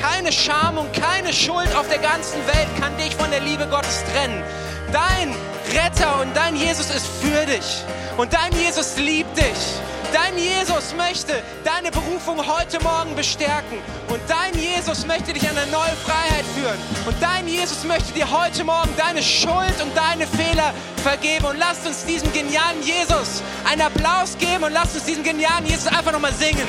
Keine 0.00 0.30
Scham 0.30 0.78
und 0.78 0.92
keine 0.92 1.32
Schuld 1.32 1.74
auf 1.74 1.88
der 1.88 1.98
ganzen 1.98 2.38
Welt 2.46 2.68
kann 2.80 2.96
dich 2.98 3.16
von 3.16 3.32
der 3.32 3.40
Liebe 3.40 3.66
Gottes 3.66 4.04
trennen. 4.14 4.44
Dein 4.92 5.34
Retter 5.74 6.20
und 6.20 6.36
dein 6.36 6.54
Jesus 6.54 6.88
ist 6.94 7.08
für 7.20 7.46
dich. 7.46 7.82
Und 8.16 8.32
dein 8.32 8.52
Jesus 8.52 8.96
liebt 8.96 9.36
dich. 9.36 9.80
Dein 10.12 10.38
Jesus 10.38 10.94
möchte 10.96 11.42
deine 11.64 11.90
Berufung 11.90 12.38
heute 12.38 12.82
Morgen 12.82 13.14
bestärken. 13.14 13.78
Und 14.08 14.20
dein 14.26 14.54
Jesus 14.58 15.06
möchte 15.06 15.34
dich 15.34 15.48
an 15.48 15.56
eine 15.56 15.70
neue 15.70 15.94
Freiheit 16.04 16.44
führen. 16.56 16.78
Und 17.06 17.14
dein 17.20 17.46
Jesus 17.46 17.84
möchte 17.84 18.12
dir 18.14 18.30
heute 18.30 18.64
Morgen 18.64 18.88
deine 18.96 19.22
Schuld 19.22 19.74
und 19.82 19.94
deine 19.94 20.26
Fehler 20.26 20.72
vergeben. 21.02 21.44
Und 21.44 21.58
lasst 21.58 21.86
uns 21.86 22.06
diesem 22.06 22.32
genialen 22.32 22.82
Jesus 22.82 23.42
einen 23.70 23.82
Applaus 23.82 24.38
geben 24.38 24.64
und 24.64 24.72
lasst 24.72 24.94
uns 24.94 25.04
diesen 25.04 25.24
genialen 25.24 25.66
Jesus 25.66 25.86
einfach 25.86 26.12
nochmal 26.12 26.32
singen. 26.32 26.66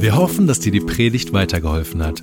Wir 0.00 0.16
hoffen, 0.16 0.46
dass 0.46 0.60
dir 0.60 0.70
die 0.70 0.80
Predigt 0.80 1.32
weitergeholfen 1.32 2.04
hat. 2.04 2.22